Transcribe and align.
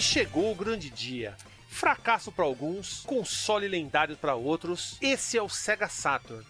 E 0.00 0.02
chegou 0.02 0.50
o 0.50 0.54
grande 0.54 0.88
dia. 0.88 1.36
Fracasso 1.68 2.32
para 2.32 2.46
alguns, 2.46 3.02
console 3.02 3.68
lendário 3.68 4.16
para 4.16 4.34
outros. 4.34 4.96
Esse 4.98 5.36
é 5.36 5.42
o 5.42 5.48
Sega 5.50 5.90
Saturn. 5.90 6.42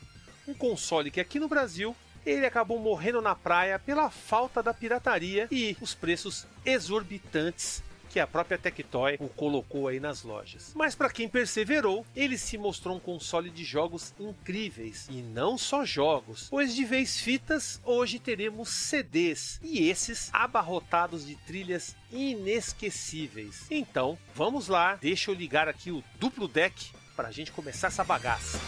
Um 0.47 0.55
console 0.55 1.11
que 1.11 1.19
aqui 1.19 1.41
no 1.41 1.49
Brasil 1.49 1.97
ele 2.25 2.47
acabou 2.47 2.79
morrendo 2.79 3.21
na 3.21 3.35
praia 3.35 3.77
pela 3.77 4.09
falta 4.09 4.63
da 4.63 4.73
pirataria 4.73 5.49
e 5.51 5.77
os 5.81 5.97
preços 5.97 6.47
exorbitantes 6.65 7.83
que 8.11 8.21
a 8.21 8.27
própria 8.27 8.59
Tectoy 8.59 9.17
o 9.21 9.29
colocou 9.29 9.89
aí 9.89 10.01
nas 10.01 10.23
lojas. 10.23 10.73
Mas 10.75 10.95
para 10.95 11.09
quem 11.09 11.29
perseverou, 11.29 12.05
ele 12.15 12.37
se 12.37 12.59
mostrou 12.59 12.97
um 12.97 13.01
console 13.01 13.49
de 13.49 13.65
jogos 13.65 14.13
incríveis 14.19 15.07
e 15.09 15.23
não 15.23 15.57
só 15.57 15.85
jogos, 15.85 16.49
pois 16.51 16.75
de 16.75 16.85
vez 16.85 17.21
fitas, 17.21 17.81
hoje 17.85 18.19
teremos 18.19 18.69
CDs 18.69 19.61
e 19.63 19.89
esses 19.89 20.29
abarrotados 20.33 21.27
de 21.27 21.37
trilhas 21.37 21.97
inesquecíveis. 22.13 23.67
Então, 23.71 24.19
vamos 24.35 24.69
lá, 24.69 24.97
deixa 24.97 25.31
eu 25.31 25.35
ligar 25.35 25.69
aqui 25.69 25.93
o 25.93 26.03
duplo 26.19 26.49
deck 26.49 26.91
para 27.15 27.29
a 27.29 27.33
gente 27.33 27.53
começar 27.53 27.87
essa 27.87 28.05
bagaça 28.05 28.59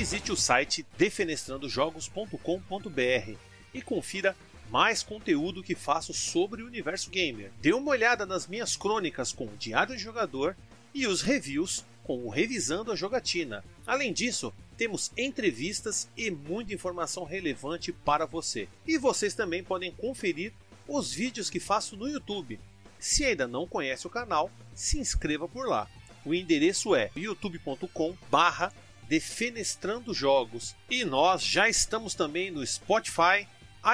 visite 0.00 0.32
o 0.32 0.36
site 0.36 0.86
defenestrandojogos.com.br 0.96 3.36
e 3.74 3.82
confira 3.82 4.34
mais 4.70 5.02
conteúdo 5.02 5.62
que 5.62 5.74
faço 5.74 6.14
sobre 6.14 6.62
o 6.62 6.66
universo 6.66 7.10
gamer. 7.10 7.50
Dê 7.60 7.72
uma 7.72 7.90
olhada 7.90 8.24
nas 8.24 8.46
minhas 8.46 8.76
crônicas 8.76 9.32
com 9.32 9.44
o 9.44 9.56
Diário 9.56 9.96
de 9.96 10.02
Jogador 10.02 10.56
e 10.94 11.06
os 11.06 11.22
reviews 11.22 11.84
com 12.04 12.24
o 12.24 12.28
Revisando 12.28 12.92
a 12.92 12.96
Jogatina. 12.96 13.64
Além 13.86 14.12
disso, 14.12 14.52
temos 14.76 15.12
entrevistas 15.16 16.08
e 16.16 16.30
muita 16.30 16.72
informação 16.72 17.24
relevante 17.24 17.92
para 17.92 18.26
você. 18.26 18.68
E 18.86 18.96
vocês 18.96 19.34
também 19.34 19.62
podem 19.62 19.92
conferir 19.92 20.52
os 20.88 21.12
vídeos 21.12 21.50
que 21.50 21.60
faço 21.60 21.96
no 21.96 22.08
YouTube. 22.08 22.58
Se 22.98 23.24
ainda 23.24 23.46
não 23.46 23.66
conhece 23.66 24.06
o 24.06 24.10
canal, 24.10 24.50
se 24.74 24.98
inscreva 24.98 25.48
por 25.48 25.68
lá. 25.68 25.88
O 26.24 26.34
endereço 26.34 26.94
é 26.94 27.10
youtube.com 27.16 28.16
barra 28.30 28.72
Defenestrando 29.08 30.14
Jogos. 30.14 30.76
E 30.88 31.04
nós 31.04 31.42
já 31.42 31.68
estamos 31.68 32.14
também 32.14 32.50
no 32.50 32.64
Spotify, 32.64 33.46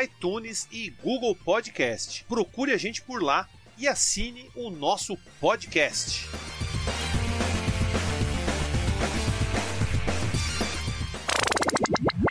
iTunes 0.02 0.66
e 0.70 0.90
Google 1.02 1.34
Podcast. 1.34 2.24
Procure 2.24 2.72
a 2.72 2.76
gente 2.76 3.02
por 3.02 3.22
lá 3.22 3.48
e 3.78 3.86
assine 3.86 4.50
o 4.54 4.70
nosso 4.70 5.16
podcast. 5.40 6.26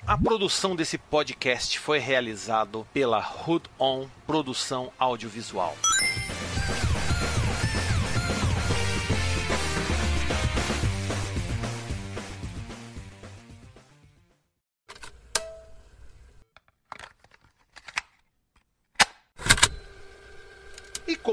A 0.07 0.17
produção 0.17 0.75
desse 0.75 0.97
podcast 0.97 1.79
foi 1.79 1.97
realizado 1.99 2.85
pela 2.93 3.19
Hood 3.19 3.69
On 3.79 4.07
Produção 4.27 4.91
Audiovisual. 4.99 5.75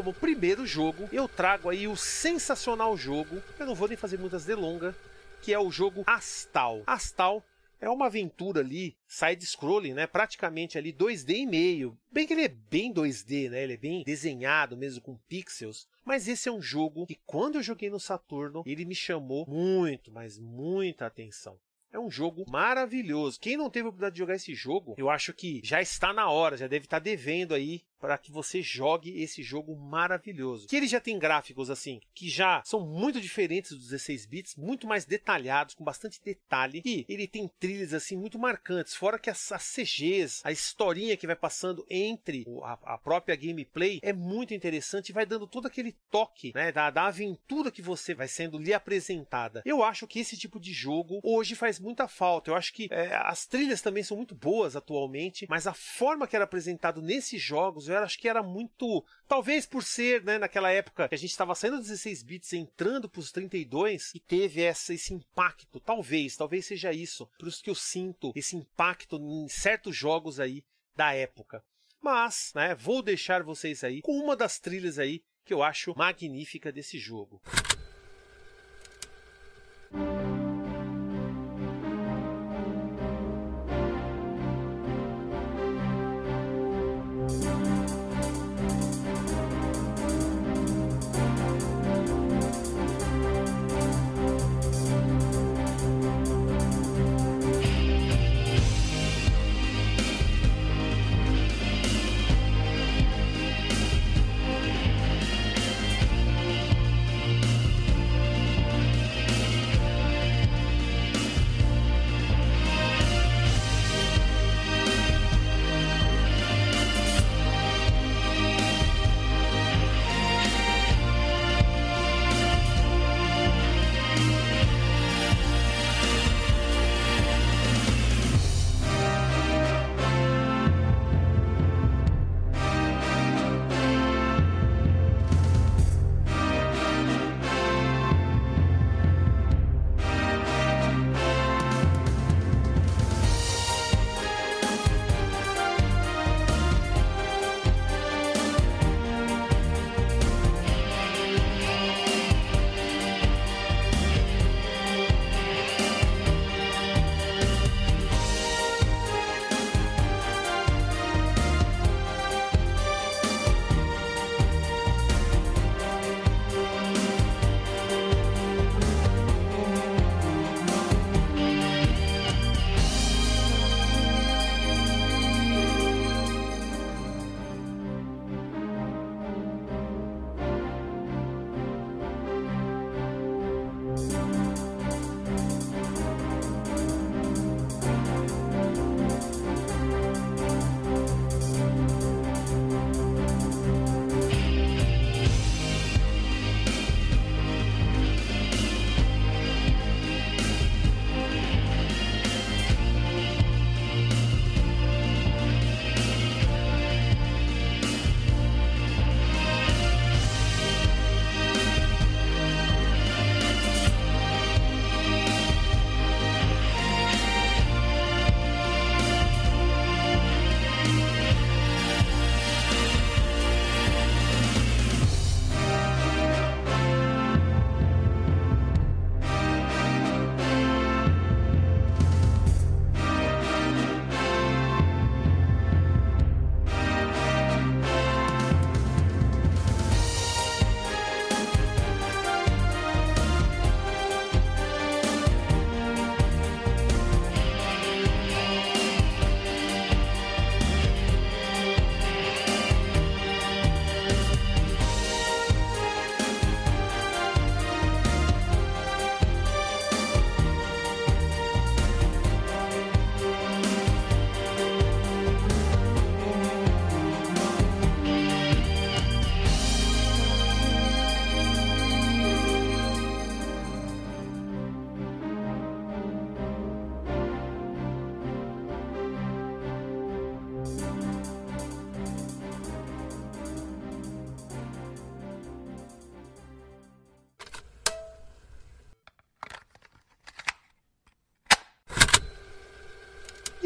Como 0.03 0.13
primeiro 0.13 0.67
jogo, 0.67 1.09
eu 1.13 1.29
trago 1.29 1.71
aí 1.71 1.87
o 1.87 1.97
sensacional 1.97 2.97
jogo, 2.97 3.41
eu 3.57 3.65
não 3.65 3.75
vou 3.75 3.87
nem 3.87 3.97
fazer 3.97 4.19
muitas 4.19 4.45
delongas, 4.45 4.97
que 5.41 5.55
é 5.55 5.59
o 5.61 5.71
jogo 5.71 6.03
Astal. 6.05 6.83
Astal 6.85 7.41
é 7.81 7.89
uma 7.89 8.07
aventura 8.07 8.59
ali, 8.59 8.97
side-scrolling, 9.07 9.95
né? 9.95 10.09
Praticamente 10.09 10.77
ali 10.77 10.93
2D 10.93 11.37
e 11.37 11.47
meio. 11.47 11.97
Bem 12.11 12.27
que 12.27 12.33
ele 12.33 12.47
é 12.47 12.49
bem 12.49 12.93
2D, 12.93 13.49
né? 13.49 13.63
Ele 13.63 13.75
é 13.75 13.77
bem 13.77 14.03
desenhado 14.03 14.77
mesmo 14.77 15.01
com 15.01 15.17
pixels. 15.29 15.87
Mas 16.05 16.27
esse 16.27 16.49
é 16.49 16.53
um 16.53 16.61
jogo 16.61 17.07
que 17.07 17.21
quando 17.25 17.57
eu 17.57 17.63
joguei 17.63 17.89
no 17.89 18.01
Saturno, 18.01 18.65
ele 18.67 18.85
me 18.85 18.97
chamou 18.97 19.47
muito, 19.47 20.11
mas 20.11 20.37
muita 20.37 21.07
atenção. 21.07 21.57
É 21.93 21.99
um 21.99 22.11
jogo 22.11 22.45
maravilhoso. 22.49 23.39
Quem 23.39 23.57
não 23.57 23.71
teve 23.71 23.85
a 23.85 23.89
oportunidade 23.91 24.15
de 24.15 24.19
jogar 24.19 24.35
esse 24.35 24.55
jogo, 24.55 24.95
eu 24.97 25.11
acho 25.11 25.33
que 25.33 25.61
já 25.63 25.81
está 25.81 26.13
na 26.13 26.29
hora, 26.29 26.57
já 26.57 26.67
deve 26.67 26.87
estar 26.87 26.99
devendo 26.99 27.55
aí 27.55 27.83
para 28.03 28.19
que 28.19 28.33
você 28.33 28.61
jogue 28.61 29.23
esse 29.23 29.45
jogo 29.45 29.77
maravilhoso. 29.77 30.67
Que 30.67 30.75
ele 30.75 30.89
já 30.89 30.99
tem 30.99 31.21
gráficos 31.21 31.71
assim, 31.71 32.01
que 32.13 32.29
já 32.29 32.61
são 32.65 32.85
muito 32.85 33.21
diferentes 33.21 33.71
dos 33.71 33.91
16 33.91 34.27
bits, 34.27 34.57
muito 34.57 34.89
mais 34.89 35.05
detalhados, 35.05 35.77
com 35.77 35.85
bastante 35.85 36.21
detalhe, 36.21 36.83
e 36.85 37.07
ele 37.09 37.29
tem 37.29 37.49
trilhas 37.61 37.95
assim 37.95 38.17
muito 38.17 38.41
marcantes, 38.41 38.97
fora 38.97 39.21
que 39.21 39.31
as, 39.31 39.53
as 39.53 39.63
CGs, 39.73 40.41
a 40.43 40.51
historinha 40.51 41.17
que 41.17 41.29
vai 41.29 41.37
passando 41.37 41.87
entre 41.89 42.45
a, 42.65 42.95
a, 42.95 42.99
própria 42.99 43.37
gameplay 43.37 44.01
é 44.03 44.13
muito 44.13 44.53
interessante 44.53 45.11
e 45.11 45.13
vai 45.13 45.25
dando 45.25 45.47
todo 45.47 45.67
aquele 45.67 45.93
toque, 46.11 46.51
né, 46.57 46.73
da, 46.73 46.91
da 46.91 47.07
aventura 47.07 47.71
que 47.71 47.81
você 47.81 48.15
vai 48.15 48.27
sendo 48.27 48.59
lhe 48.59 48.75
apresentada. 48.75 49.63
Eu 49.65 49.85
acho 49.85 50.09
que 50.09 50.19
esse 50.19 50.37
tipo 50.37 50.59
de 50.59 50.73
jogo 50.73 51.21
hoje 51.23 51.55
faz 51.55 51.79
muita 51.79 52.09
falta. 52.09 52.51
Eu 52.51 52.57
acho 52.57 52.73
que 52.73 52.89
é, 52.91 53.15
as 53.15 53.47
trilhas 53.47 53.81
também 53.81 54.03
são 54.03 54.17
muito 54.17 54.35
boas 54.35 54.75
atualmente, 54.75 55.47
mas 55.49 55.69
a 55.69 55.75
forma 55.75 56.27
que 56.27 56.35
era 56.35 56.45
apresentado 56.45 57.01
nesses 57.01 57.41
jogos 57.41 57.92
eu 57.93 58.05
acho 58.05 58.19
que 58.19 58.29
era 58.29 58.43
muito. 58.43 59.05
Talvez 59.27 59.67
por 59.67 59.83
ser, 59.83 60.23
né, 60.23 60.39
naquela 60.39 60.71
época 60.71 61.09
que 61.09 61.15
a 61.15 61.19
gente 61.19 61.31
estava 61.31 61.55
saindo 61.55 61.79
dos 61.79 61.89
16 61.89 62.23
bits 62.23 62.53
entrando 62.53 63.09
para 63.09 63.21
os 63.21 63.33
32 63.33 64.13
e 64.15 64.21
teve 64.21 64.63
essa, 64.63 64.93
esse 64.95 65.15
impacto. 65.15 65.81
Talvez, 65.81 66.37
talvez 66.37 66.67
seja 66.67 66.93
isso. 66.93 67.29
Por 67.39 67.49
isso 67.49 67.63
que 67.63 67.71
eu 67.71 67.75
sinto 67.75 68.33
esse 68.35 68.57
impacto 68.57 69.17
em 69.17 69.49
certos 69.49 69.97
jogos 69.97 70.41
aí 70.41 70.65
da 70.97 71.13
época. 71.15 71.65
Mas, 72.01 72.53
né, 72.55 72.75
vou 72.75 73.03
deixar 73.03 73.43
vocês 73.43 73.85
aí 73.85 74.03
com 74.03 74.13
uma 74.13 74.37
das 74.37 74.59
trilhas 74.59 74.99
aí 74.99 75.23
que 75.45 75.55
eu 75.55 75.63
acho 75.63 75.97
magnífica 75.97 76.73
desse 76.73 76.99
jogo. 76.99 77.41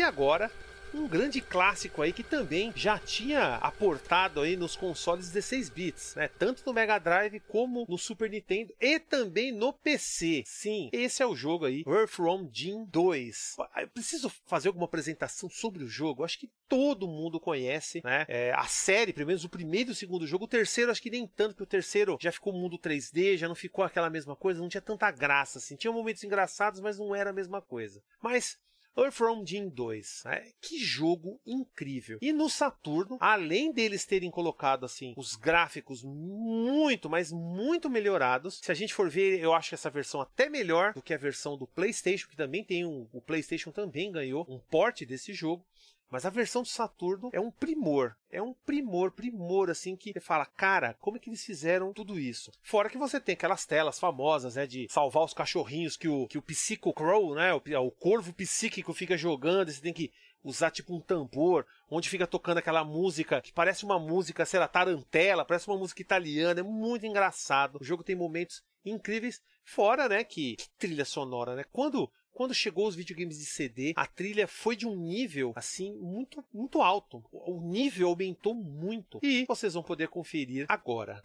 Agora 0.06 0.50
um 0.96 1.06
grande 1.06 1.40
clássico 1.40 2.00
aí 2.00 2.12
que 2.12 2.22
também 2.22 2.72
já 2.74 2.98
tinha 2.98 3.56
aportado 3.56 4.40
aí 4.40 4.56
nos 4.56 4.76
consoles 4.76 5.28
16 5.28 5.68
bits, 5.68 6.14
né? 6.14 6.28
Tanto 6.28 6.62
no 6.64 6.72
Mega 6.72 6.98
Drive 6.98 7.40
como 7.40 7.84
no 7.88 7.98
Super 7.98 8.30
Nintendo 8.30 8.74
e 8.80 8.98
também 8.98 9.52
no 9.52 9.72
PC. 9.72 10.42
Sim, 10.46 10.88
esse 10.92 11.22
é 11.22 11.26
o 11.26 11.34
jogo 11.34 11.66
aí, 11.66 11.84
Earthworm 11.86 12.48
Jim 12.52 12.84
2. 12.86 13.56
Eu 13.76 13.88
preciso 13.88 14.30
fazer 14.46 14.68
alguma 14.68 14.86
apresentação 14.86 15.48
sobre 15.48 15.84
o 15.84 15.88
jogo. 15.88 16.24
acho 16.24 16.38
que 16.38 16.50
todo 16.68 17.06
mundo 17.06 17.38
conhece, 17.38 18.00
né? 18.04 18.24
É, 18.28 18.52
a 18.54 18.64
série, 18.64 19.12
pelo 19.12 19.26
menos 19.26 19.44
o 19.44 19.48
primeiro 19.48 19.90
e 19.90 19.92
o 19.92 19.94
segundo 19.94 20.26
jogo. 20.26 20.44
O 20.44 20.48
terceiro, 20.48 20.90
acho 20.90 21.02
que 21.02 21.10
nem 21.10 21.26
tanto, 21.26 21.50
porque 21.50 21.64
o 21.64 21.66
terceiro 21.66 22.16
já 22.20 22.32
ficou 22.32 22.52
mundo 22.52 22.78
3D, 22.78 23.36
já 23.36 23.48
não 23.48 23.54
ficou 23.54 23.84
aquela 23.84 24.10
mesma 24.10 24.34
coisa, 24.34 24.60
não 24.60 24.68
tinha 24.68 24.80
tanta 24.80 25.10
graça, 25.10 25.58
assim. 25.58 25.76
Tinha 25.76 25.92
momentos 25.92 26.24
engraçados, 26.24 26.80
mas 26.80 26.98
não 26.98 27.14
era 27.14 27.30
a 27.30 27.32
mesma 27.32 27.60
coisa. 27.60 28.02
Mas 28.20 28.58
Earthrealm 28.96 29.44
Jim 29.44 29.68
2. 29.68 30.22
Né? 30.24 30.52
Que 30.60 30.78
jogo 30.78 31.40
incrível. 31.46 32.18
E 32.20 32.32
no 32.32 32.48
Saturno, 32.48 33.18
além 33.20 33.72
deles 33.72 34.04
terem 34.04 34.30
colocado 34.30 34.84
assim 34.84 35.14
os 35.16 35.34
gráficos 35.36 36.02
muito, 36.02 37.08
mas 37.08 37.32
muito 37.32 37.90
melhorados. 37.90 38.60
Se 38.62 38.72
a 38.72 38.74
gente 38.74 38.94
for 38.94 39.08
ver, 39.08 39.40
eu 39.40 39.52
acho 39.52 39.70
que 39.70 39.74
essa 39.74 39.90
versão 39.90 40.20
até 40.20 40.48
melhor 40.48 40.92
do 40.92 41.02
que 41.02 41.14
a 41.14 41.18
versão 41.18 41.56
do 41.56 41.66
PlayStation, 41.66 42.28
que 42.28 42.36
também 42.36 42.64
tem 42.64 42.84
um, 42.84 43.06
o 43.12 43.20
PlayStation 43.20 43.70
também 43.70 44.10
ganhou 44.10 44.46
um 44.48 44.58
porte 44.58 45.04
desse 45.04 45.32
jogo. 45.32 45.64
Mas 46.10 46.24
a 46.24 46.30
versão 46.30 46.62
do 46.62 46.68
Saturno 46.68 47.30
é 47.32 47.40
um 47.40 47.50
primor. 47.50 48.14
É 48.30 48.40
um 48.40 48.52
primor, 48.52 49.10
primor, 49.10 49.70
assim, 49.70 49.96
que 49.96 50.12
você 50.12 50.20
fala, 50.20 50.46
cara, 50.46 50.94
como 51.00 51.16
é 51.16 51.20
que 51.20 51.28
eles 51.28 51.44
fizeram 51.44 51.92
tudo 51.92 52.18
isso? 52.18 52.52
Fora 52.62 52.88
que 52.88 52.98
você 52.98 53.20
tem 53.20 53.32
aquelas 53.32 53.66
telas 53.66 53.98
famosas, 53.98 54.54
né, 54.54 54.66
de 54.66 54.86
salvar 54.90 55.24
os 55.24 55.34
cachorrinhos 55.34 55.96
que 55.96 56.08
o, 56.08 56.26
que 56.28 56.38
o 56.38 56.42
Psycho 56.42 56.92
Crow, 56.92 57.34
né, 57.34 57.52
o, 57.52 57.62
o 57.84 57.90
corvo 57.90 58.32
psíquico 58.32 58.92
fica 58.92 59.16
jogando, 59.16 59.68
e 59.68 59.72
você 59.72 59.80
tem 59.80 59.92
que 59.92 60.12
usar 60.44 60.70
tipo 60.70 60.94
um 60.94 61.00
tambor, 61.00 61.66
onde 61.90 62.08
fica 62.08 62.26
tocando 62.26 62.58
aquela 62.58 62.84
música 62.84 63.40
que 63.40 63.52
parece 63.52 63.84
uma 63.84 63.98
música, 63.98 64.46
sei 64.46 64.60
lá, 64.60 64.68
tarantela, 64.68 65.44
parece 65.44 65.66
uma 65.66 65.76
música 65.76 66.00
italiana, 66.00 66.60
é 66.60 66.62
muito 66.62 67.04
engraçado. 67.04 67.78
O 67.80 67.84
jogo 67.84 68.04
tem 68.04 68.14
momentos 68.14 68.62
incríveis, 68.84 69.42
fora, 69.64 70.08
né, 70.08 70.22
que, 70.22 70.54
que 70.56 70.68
trilha 70.78 71.04
sonora, 71.04 71.56
né? 71.56 71.64
Quando 71.72 72.10
quando 72.36 72.52
chegou 72.52 72.86
os 72.86 72.94
videogames 72.94 73.38
de 73.38 73.46
CD, 73.46 73.94
a 73.96 74.06
trilha 74.06 74.46
foi 74.46 74.76
de 74.76 74.86
um 74.86 74.94
nível 74.94 75.54
assim 75.56 75.94
muito 75.94 76.44
muito 76.52 76.82
alto. 76.82 77.24
O 77.32 77.62
nível 77.62 78.08
aumentou 78.08 78.54
muito 78.54 79.18
e 79.22 79.46
vocês 79.46 79.72
vão 79.72 79.82
poder 79.82 80.08
conferir 80.08 80.66
agora. 80.68 81.22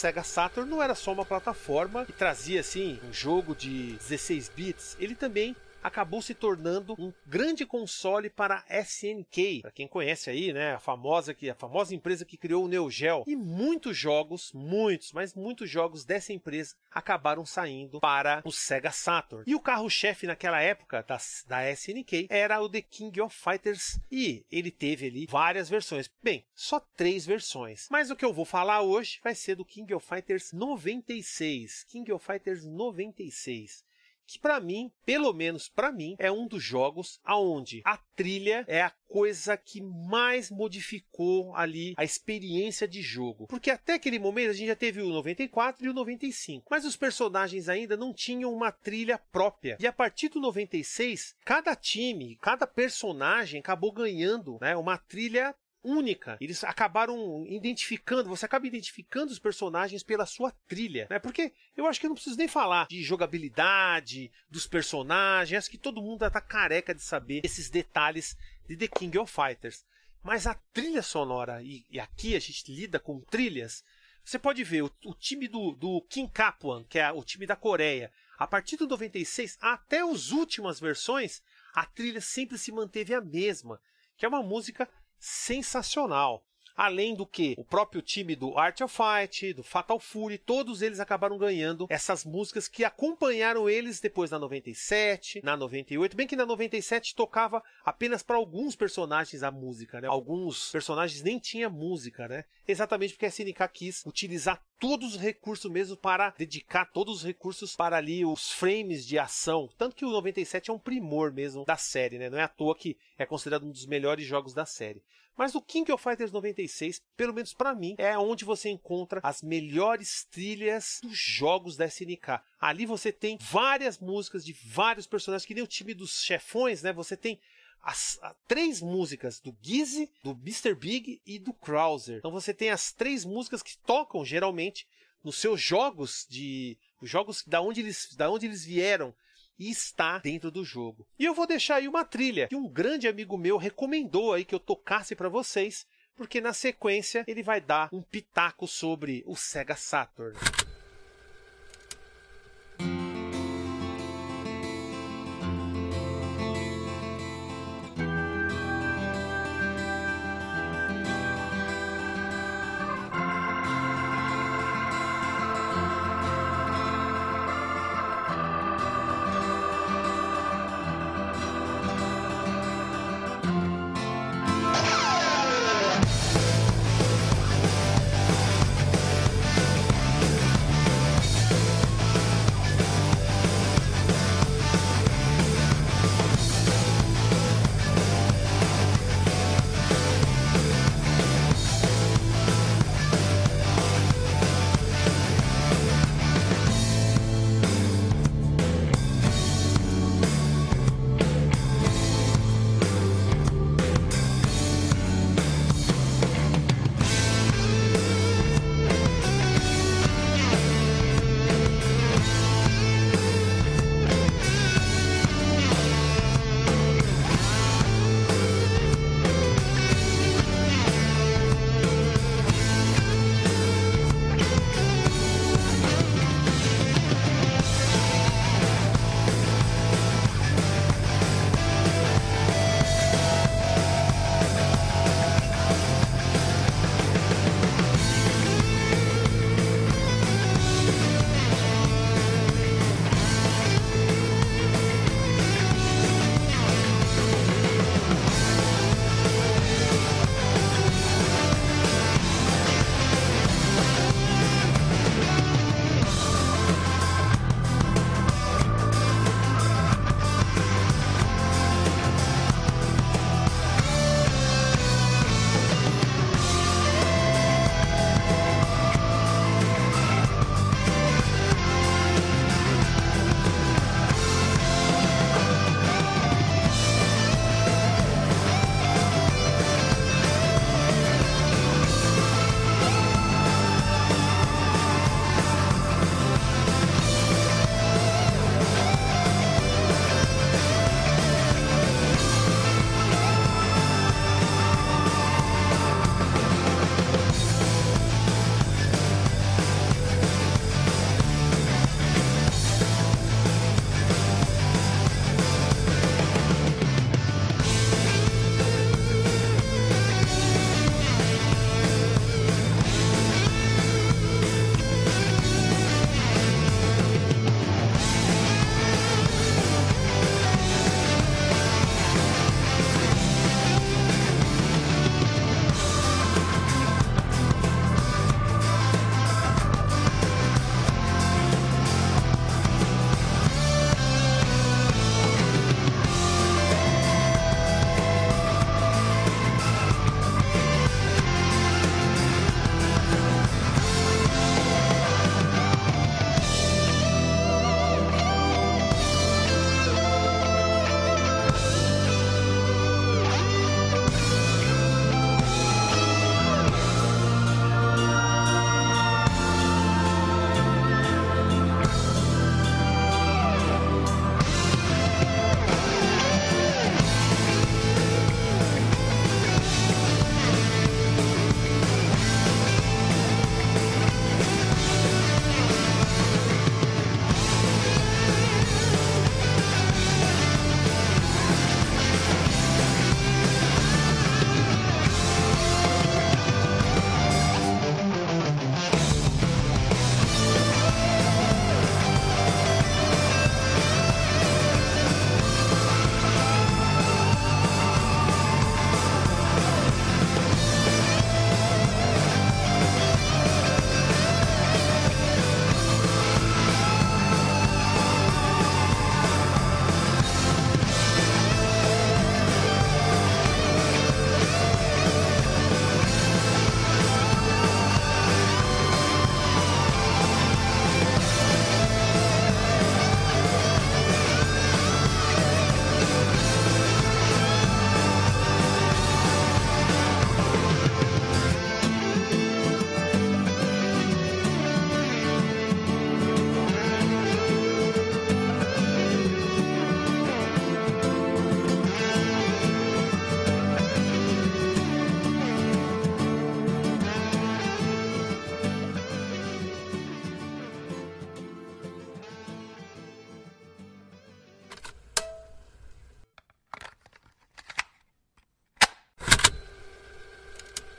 Sega 0.00 0.22
Saturn 0.22 0.70
não 0.70 0.82
era 0.82 0.94
só 0.94 1.12
uma 1.12 1.26
plataforma 1.26 2.06
que 2.06 2.12
trazia 2.14 2.60
assim 2.60 2.98
um 3.06 3.12
jogo 3.12 3.54
de 3.54 3.96
16 4.08 4.50
bits, 4.56 4.96
ele 4.98 5.14
também 5.14 5.54
acabou 5.82 6.22
se 6.22 6.34
tornando 6.34 6.94
um 6.98 7.12
grande 7.26 7.64
console 7.64 8.30
para 8.30 8.64
a 8.68 8.80
SNK, 8.80 9.62
para 9.62 9.70
quem 9.70 9.88
conhece 9.88 10.30
aí, 10.30 10.52
né, 10.52 10.74
a 10.74 10.78
famosa 10.78 11.34
que 11.34 11.48
a 11.48 11.54
famosa 11.54 11.94
empresa 11.94 12.24
que 12.24 12.36
criou 12.36 12.64
o 12.64 12.68
Neo 12.68 12.90
Geo. 12.90 13.24
E 13.26 13.36
muitos 13.36 13.96
jogos, 13.96 14.52
muitos, 14.52 15.12
mas 15.12 15.34
muitos 15.34 15.68
jogos 15.68 16.04
dessa 16.04 16.32
empresa 16.32 16.74
acabaram 16.90 17.46
saindo 17.46 18.00
para 18.00 18.42
o 18.44 18.52
Sega 18.52 18.90
Saturn. 18.90 19.44
E 19.46 19.54
o 19.54 19.60
carro-chefe 19.60 20.26
naquela 20.26 20.60
época 20.60 21.02
da, 21.02 21.18
da 21.46 21.70
SNK 21.70 22.26
era 22.28 22.60
o 22.60 22.68
The 22.68 22.82
King 22.82 23.20
of 23.20 23.36
Fighters 23.36 24.00
e 24.10 24.44
ele 24.50 24.70
teve 24.70 25.06
ali 25.06 25.26
várias 25.26 25.68
versões. 25.68 26.10
Bem, 26.22 26.44
só 26.54 26.80
três 26.96 27.24
versões. 27.24 27.86
Mas 27.90 28.10
o 28.10 28.16
que 28.16 28.24
eu 28.24 28.32
vou 28.32 28.44
falar 28.44 28.82
hoje 28.82 29.20
vai 29.22 29.34
ser 29.34 29.54
do 29.54 29.64
King 29.64 29.94
of 29.94 30.06
Fighters 30.06 30.52
96. 30.52 31.84
King 31.84 32.12
of 32.12 32.24
Fighters 32.24 32.64
96 32.64 33.89
que 34.30 34.38
para 34.38 34.60
mim, 34.60 34.92
pelo 35.04 35.32
menos 35.32 35.68
para 35.68 35.90
mim, 35.90 36.14
é 36.18 36.30
um 36.30 36.46
dos 36.46 36.62
jogos 36.62 37.18
aonde 37.24 37.82
a 37.84 37.96
trilha 38.14 38.64
é 38.68 38.82
a 38.82 38.92
coisa 39.08 39.56
que 39.56 39.80
mais 39.80 40.50
modificou 40.50 41.54
ali 41.56 41.94
a 41.96 42.04
experiência 42.04 42.86
de 42.86 43.02
jogo. 43.02 43.48
Porque 43.48 43.70
até 43.70 43.94
aquele 43.94 44.20
momento 44.20 44.50
a 44.50 44.52
gente 44.52 44.68
já 44.68 44.76
teve 44.76 45.02
o 45.02 45.08
94 45.08 45.84
e 45.84 45.88
o 45.88 45.92
95, 45.92 46.66
mas 46.70 46.84
os 46.84 46.96
personagens 46.96 47.68
ainda 47.68 47.96
não 47.96 48.14
tinham 48.14 48.52
uma 48.52 48.70
trilha 48.70 49.18
própria. 49.18 49.76
E 49.80 49.86
a 49.86 49.92
partir 49.92 50.28
do 50.28 50.38
96, 50.38 51.34
cada 51.44 51.74
time, 51.74 52.36
cada 52.40 52.66
personagem 52.66 53.58
acabou 53.58 53.90
ganhando 53.90 54.58
né, 54.60 54.76
uma 54.76 54.96
trilha 54.96 55.54
única. 55.82 56.36
Eles 56.40 56.62
acabaram 56.64 57.44
identificando, 57.46 58.28
você 58.28 58.44
acaba 58.44 58.66
identificando 58.66 59.32
os 59.32 59.38
personagens 59.38 60.02
pela 60.02 60.26
sua 60.26 60.52
trilha, 60.68 61.06
né? 61.10 61.18
Porque 61.18 61.52
eu 61.76 61.86
acho 61.86 61.98
que 62.00 62.06
eu 62.06 62.10
não 62.10 62.14
preciso 62.14 62.36
nem 62.36 62.48
falar 62.48 62.86
de 62.88 63.02
jogabilidade, 63.02 64.30
dos 64.48 64.66
personagens, 64.66 65.58
acho 65.58 65.70
que 65.70 65.78
todo 65.78 66.02
mundo 66.02 66.26
está 66.26 66.40
careca 66.40 66.94
de 66.94 67.02
saber 67.02 67.40
esses 67.44 67.70
detalhes 67.70 68.36
de 68.68 68.76
The 68.76 68.88
King 68.88 69.18
of 69.18 69.32
Fighters. 69.32 69.84
Mas 70.22 70.46
a 70.46 70.54
trilha 70.72 71.02
sonora, 71.02 71.62
e, 71.62 71.84
e 71.90 71.98
aqui 71.98 72.36
a 72.36 72.40
gente 72.40 72.70
lida 72.70 72.98
com 72.98 73.20
trilhas, 73.20 73.82
você 74.24 74.38
pode 74.38 74.62
ver 74.62 74.82
o, 74.82 74.90
o 75.04 75.14
time 75.14 75.48
do, 75.48 75.72
do 75.72 76.02
Kim 76.02 76.28
Kapuan, 76.28 76.84
que 76.84 76.98
é 76.98 77.10
o 77.10 77.24
time 77.24 77.46
da 77.46 77.56
Coreia, 77.56 78.12
a 78.38 78.46
partir 78.46 78.76
do 78.76 78.86
96 78.86 79.58
até 79.60 80.00
as 80.00 80.30
últimas 80.30 80.78
versões, 80.78 81.42
a 81.74 81.84
trilha 81.84 82.20
sempre 82.20 82.58
se 82.58 82.72
manteve 82.72 83.14
a 83.14 83.20
mesma, 83.20 83.80
que 84.16 84.24
é 84.24 84.28
uma 84.28 84.42
música 84.42 84.88
sensacional. 85.20 86.42
Além 86.80 87.14
do 87.14 87.26
que 87.26 87.54
o 87.58 87.64
próprio 87.64 88.00
time 88.00 88.34
do 88.34 88.56
Art 88.56 88.80
of 88.80 88.96
Fight, 88.96 89.52
do 89.52 89.62
Fatal 89.62 90.00
Fury, 90.00 90.38
todos 90.38 90.80
eles 90.80 90.98
acabaram 90.98 91.36
ganhando 91.36 91.86
essas 91.90 92.24
músicas 92.24 92.68
que 92.68 92.84
acompanharam 92.84 93.68
eles 93.68 94.00
depois 94.00 94.30
na 94.30 94.38
97, 94.38 95.42
na 95.44 95.58
98. 95.58 96.16
Bem 96.16 96.26
que 96.26 96.34
na 96.34 96.46
97 96.46 97.14
tocava 97.14 97.62
apenas 97.84 98.22
para 98.22 98.36
alguns 98.36 98.74
personagens 98.74 99.42
a 99.42 99.50
música, 99.50 100.00
né? 100.00 100.08
Alguns 100.08 100.70
personagens 100.70 101.22
nem 101.22 101.38
tinha 101.38 101.68
música, 101.68 102.26
né? 102.26 102.46
Exatamente 102.66 103.12
porque 103.12 103.26
a 103.26 103.28
SNK 103.28 103.68
quis 103.70 104.02
utilizar 104.06 104.64
todos 104.78 105.16
os 105.16 105.20
recursos 105.20 105.70
mesmo 105.70 105.98
para 105.98 106.30
dedicar 106.38 106.86
todos 106.86 107.16
os 107.16 107.24
recursos 107.24 107.76
para 107.76 107.98
ali 107.98 108.24
os 108.24 108.52
frames 108.52 109.06
de 109.06 109.18
ação. 109.18 109.68
Tanto 109.76 109.94
que 109.94 110.06
o 110.06 110.10
97 110.10 110.70
é 110.70 110.72
um 110.72 110.78
primor 110.78 111.30
mesmo 111.30 111.66
da 111.66 111.76
série, 111.76 112.18
né? 112.18 112.30
Não 112.30 112.38
é 112.38 112.42
à 112.44 112.48
toa 112.48 112.74
que 112.74 112.96
é 113.18 113.26
considerado 113.26 113.66
um 113.66 113.70
dos 113.70 113.84
melhores 113.84 114.24
jogos 114.24 114.54
da 114.54 114.64
série. 114.64 115.02
Mas 115.40 115.54
o 115.54 115.62
King 115.62 115.90
of 115.90 116.04
Fighters 116.04 116.30
96, 116.30 117.00
pelo 117.16 117.32
menos 117.32 117.54
para 117.54 117.74
mim, 117.74 117.94
é 117.96 118.18
onde 118.18 118.44
você 118.44 118.68
encontra 118.68 119.20
as 119.22 119.40
melhores 119.40 120.26
trilhas 120.30 121.00
dos 121.02 121.16
jogos 121.16 121.78
da 121.78 121.86
SNK. 121.86 122.42
Ali 122.60 122.84
você 122.84 123.10
tem 123.10 123.38
várias 123.40 123.98
músicas 123.98 124.44
de 124.44 124.52
vários 124.52 125.06
personagens, 125.06 125.46
que 125.46 125.54
nem 125.54 125.64
o 125.64 125.66
time 125.66 125.94
dos 125.94 126.22
chefões, 126.22 126.82
né? 126.82 126.92
Você 126.92 127.16
tem 127.16 127.40
as, 127.82 128.20
três 128.46 128.82
músicas 128.82 129.40
do 129.40 129.56
Gizzy, 129.62 130.10
do 130.22 130.32
Mr. 130.32 130.74
Big 130.74 131.22
e 131.24 131.38
do 131.38 131.54
Krauser. 131.54 132.18
Então 132.18 132.30
você 132.30 132.52
tem 132.52 132.68
as 132.68 132.92
três 132.92 133.24
músicas 133.24 133.62
que 133.62 133.78
tocam 133.78 134.22
geralmente 134.22 134.86
nos 135.24 135.38
seus 135.38 135.58
jogos 135.58 136.26
de 136.28 136.76
os 137.00 137.08
jogos 137.08 137.42
da 137.46 137.62
onde 137.62 137.80
eles 137.80 138.14
da 138.14 138.30
onde 138.30 138.44
eles 138.44 138.62
vieram 138.62 139.14
e 139.60 139.70
está 139.70 140.18
dentro 140.18 140.50
do 140.50 140.64
jogo. 140.64 141.06
E 141.18 141.24
eu 141.26 141.34
vou 141.34 141.46
deixar 141.46 141.76
aí 141.76 141.86
uma 141.86 142.02
trilha 142.02 142.48
que 142.48 142.56
um 142.56 142.66
grande 142.66 143.06
amigo 143.06 143.36
meu 143.36 143.58
recomendou 143.58 144.32
aí 144.32 144.42
que 144.42 144.54
eu 144.54 144.58
tocasse 144.58 145.14
para 145.14 145.28
vocês, 145.28 145.86
porque 146.16 146.40
na 146.40 146.54
sequência 146.54 147.24
ele 147.28 147.42
vai 147.42 147.60
dar 147.60 147.90
um 147.92 148.00
pitaco 148.00 148.66
sobre 148.66 149.22
o 149.26 149.36
Sega 149.36 149.76
Saturn. 149.76 150.34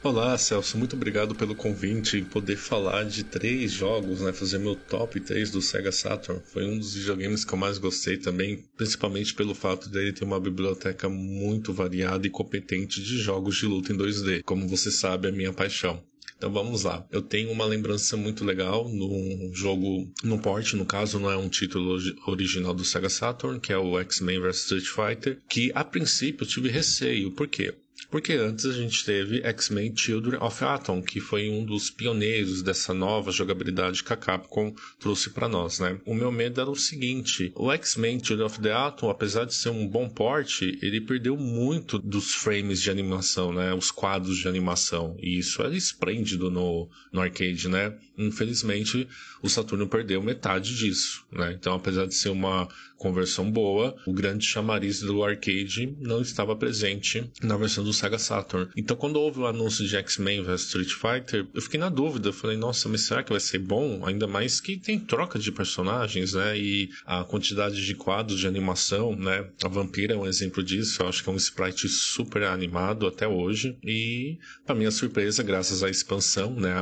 Olá, 0.04 0.36
Celso. 0.36 0.80
Muito 0.80 0.96
obrigado 0.96 1.36
pelo 1.36 1.54
convite 1.54 2.18
e 2.18 2.24
poder 2.24 2.56
falar 2.56 3.04
de 3.04 3.24
três 3.24 3.72
jogos, 3.72 4.20
né? 4.22 4.34
Fazer 4.34 4.58
meu 4.58 4.76
top 4.76 5.20
3 5.20 5.52
do 5.52 5.62
Sega 5.62 5.92
Saturn. 5.92 6.42
Foi 6.44 6.66
um 6.66 6.76
dos 6.76 6.96
videogames 6.96 7.46
que 7.46 7.54
eu 7.54 7.58
mais 7.60 7.78
gostei 7.78 8.18
também, 8.18 8.64
principalmente 8.76 9.36
pelo 9.36 9.54
fato 9.54 9.90
dele 9.90 10.12
ter 10.12 10.24
uma 10.24 10.40
biblioteca 10.40 11.08
muito 11.08 11.72
variada 11.72 12.26
e 12.26 12.32
competente 12.32 13.00
de 13.00 13.20
jogos 13.20 13.58
de 13.58 13.68
luta 13.68 13.94
em 13.94 13.96
2D. 13.96 14.42
Como 14.44 14.68
você 14.68 14.90
sabe, 14.90 15.28
é 15.28 15.32
minha 15.32 15.54
paixão. 15.54 16.04
Então 16.36 16.52
vamos 16.52 16.82
lá. 16.82 17.06
Eu 17.12 17.22
tenho 17.22 17.52
uma 17.52 17.66
lembrança 17.66 18.18
muito 18.18 18.44
legal 18.44 18.90
num 18.90 19.52
jogo, 19.54 20.12
no 20.24 20.40
port, 20.40 20.74
no 20.74 20.84
caso, 20.84 21.20
não 21.20 21.30
é 21.30 21.38
um 21.38 21.48
título 21.48 22.00
original 22.26 22.74
do 22.74 22.84
Sega 22.84 23.08
Saturn, 23.08 23.60
que 23.60 23.72
é 23.72 23.78
o 23.78 24.00
X-Men 24.00 24.40
vs 24.40 24.62
Street 24.62 24.88
Fighter, 24.88 25.40
que 25.48 25.72
a 25.76 25.84
princípio 25.84 26.44
eu 26.44 26.48
tive 26.48 26.70
receio. 26.70 27.30
Por 27.30 27.48
quê? 27.48 27.76
Porque 28.10 28.34
antes 28.34 28.66
a 28.66 28.74
gente 28.74 29.06
teve 29.06 29.42
X-Men 29.44 29.96
Children 29.96 30.42
of 30.42 30.64
Atom, 30.64 31.02
que 31.02 31.20
foi 31.20 31.50
um 31.50 31.64
dos 31.64 31.90
pioneiros 31.90 32.62
dessa 32.62 32.94
nova 32.94 33.32
jogabilidade 33.32 34.04
que 34.04 34.12
a 34.12 34.18
Capcom 34.18 34.74
trouxe 35.00 35.30
para 35.30 35.48
nós, 35.48 35.80
né? 35.80 36.00
O 36.06 36.14
meu 36.14 36.32
medo 36.32 36.60
era 36.60 36.70
o 36.70 36.76
seguinte: 36.76 37.52
o 37.56 37.72
X-Men 37.72 38.24
Children 38.24 38.46
of 38.46 38.62
the 38.62 38.72
Atom, 38.72 39.10
apesar 39.10 39.46
de 39.46 39.54
ser 39.54 39.70
um 39.70 39.88
bom 39.88 40.10
porte, 40.10 40.78
ele 40.82 41.02
perdeu 41.02 41.38
muito 41.38 42.00
dos 42.00 42.34
frames 42.34 42.82
de 42.82 42.90
animação, 42.90 43.54
né? 43.54 43.74
Os 43.74 43.92
quadros 43.92 44.38
de 44.38 44.48
animação. 44.48 45.16
E 45.20 45.38
isso 45.38 45.62
era 45.62 45.76
esplêndido 45.76 46.50
no, 46.50 46.90
no 47.12 47.22
arcade, 47.22 47.68
né? 47.70 47.94
Infelizmente, 48.18 49.08
o 49.42 49.50
Saturno 49.50 49.88
perdeu 49.88 50.22
metade 50.22 50.76
disso, 50.76 51.26
né? 51.32 51.56
Então, 51.58 51.74
apesar 51.74 52.06
de 52.06 52.14
ser 52.14 52.30
uma 52.30 52.68
conversão 53.02 53.52
boa, 53.52 53.96
o 54.06 54.14
grande 54.14 54.46
chamariz 54.46 55.02
do 55.02 55.24
arcade 55.24 55.98
não 56.00 56.22
estava 56.22 56.56
presente 56.56 57.30
na 57.42 57.58
versão 57.58 57.84
do 57.84 57.92
Sega 57.92 58.20
Saturn. 58.20 58.70
Então, 58.78 58.96
quando 58.96 59.16
houve 59.16 59.40
o 59.40 59.48
anúncio 59.48 59.88
de 59.88 59.96
X-Men 59.96 60.44
vs 60.44 60.62
Street 60.62 60.92
Fighter, 60.92 61.48
eu 61.52 61.62
fiquei 61.62 61.80
na 61.80 61.90
dúvida. 61.90 62.30
Eu 62.30 62.34
falei, 62.34 62.56
nossa, 62.56 62.88
mas 62.88 63.02
será 63.02 63.24
que 63.24 63.32
vai 63.32 63.40
ser 63.40 63.58
bom? 63.58 64.06
Ainda 64.06 64.28
mais 64.28 64.62
que 64.62 64.78
tem 64.78 65.00
troca 65.00 65.40
de 65.40 65.52
personagens, 65.52 66.34
né? 66.34 66.58
E 66.58 66.90
a 67.04 67.24
quantidade 67.24 67.84
de 67.84 67.96
quadros 67.96 68.40
de 68.40 68.48
animação, 68.48 69.16
né? 69.16 69.50
A 69.64 69.68
Vampira 69.68 70.14
é 70.14 70.18
um 70.18 70.28
exemplo 70.28 70.64
disso. 70.64 71.02
Eu 71.02 71.08
acho 71.08 71.24
que 71.24 71.30
é 71.30 71.34
um 71.34 71.38
sprite 71.38 71.90
super 71.90 72.44
animado 72.44 73.08
até 73.08 73.28
hoje. 73.28 73.76
E, 73.84 74.38
para 74.64 74.76
minha 74.76 74.92
surpresa, 74.92 75.42
graças 75.42 75.82
à 75.82 75.90
expansão, 75.90 76.54
né? 76.54 76.76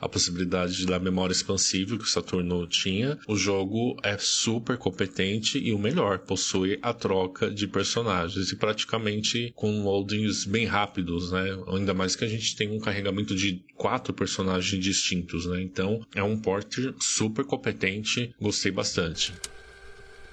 A, 0.00 0.08
possibilidade 0.08 0.84
da 0.84 0.98
memória 0.98 1.32
expansiva 1.32 1.96
que 1.96 2.02
o 2.02 2.08
Saturno 2.08 2.66
tinha, 2.66 3.16
o 3.28 3.36
jogo 3.36 3.96
é 4.02 4.18
super 4.18 4.76
competente 4.76 5.59
e 5.60 5.72
o 5.72 5.78
melhor, 5.78 6.18
possui 6.20 6.78
a 6.82 6.92
troca 6.92 7.50
de 7.50 7.66
personagens 7.66 8.50
e 8.50 8.56
praticamente 8.56 9.52
com 9.54 9.84
loadings 9.84 10.44
bem 10.44 10.66
rápidos, 10.66 11.30
né? 11.30 11.56
Ainda 11.68 11.94
mais 11.94 12.16
que 12.16 12.24
a 12.24 12.28
gente 12.28 12.56
tem 12.56 12.70
um 12.70 12.80
carregamento 12.80 13.34
de 13.34 13.62
quatro 13.76 14.12
personagens 14.12 14.82
distintos, 14.82 15.46
né? 15.46 15.60
Então 15.62 16.04
é 16.14 16.22
um 16.22 16.38
porter 16.38 16.94
super 16.98 17.44
competente, 17.44 18.34
gostei 18.40 18.72
bastante. 18.72 19.32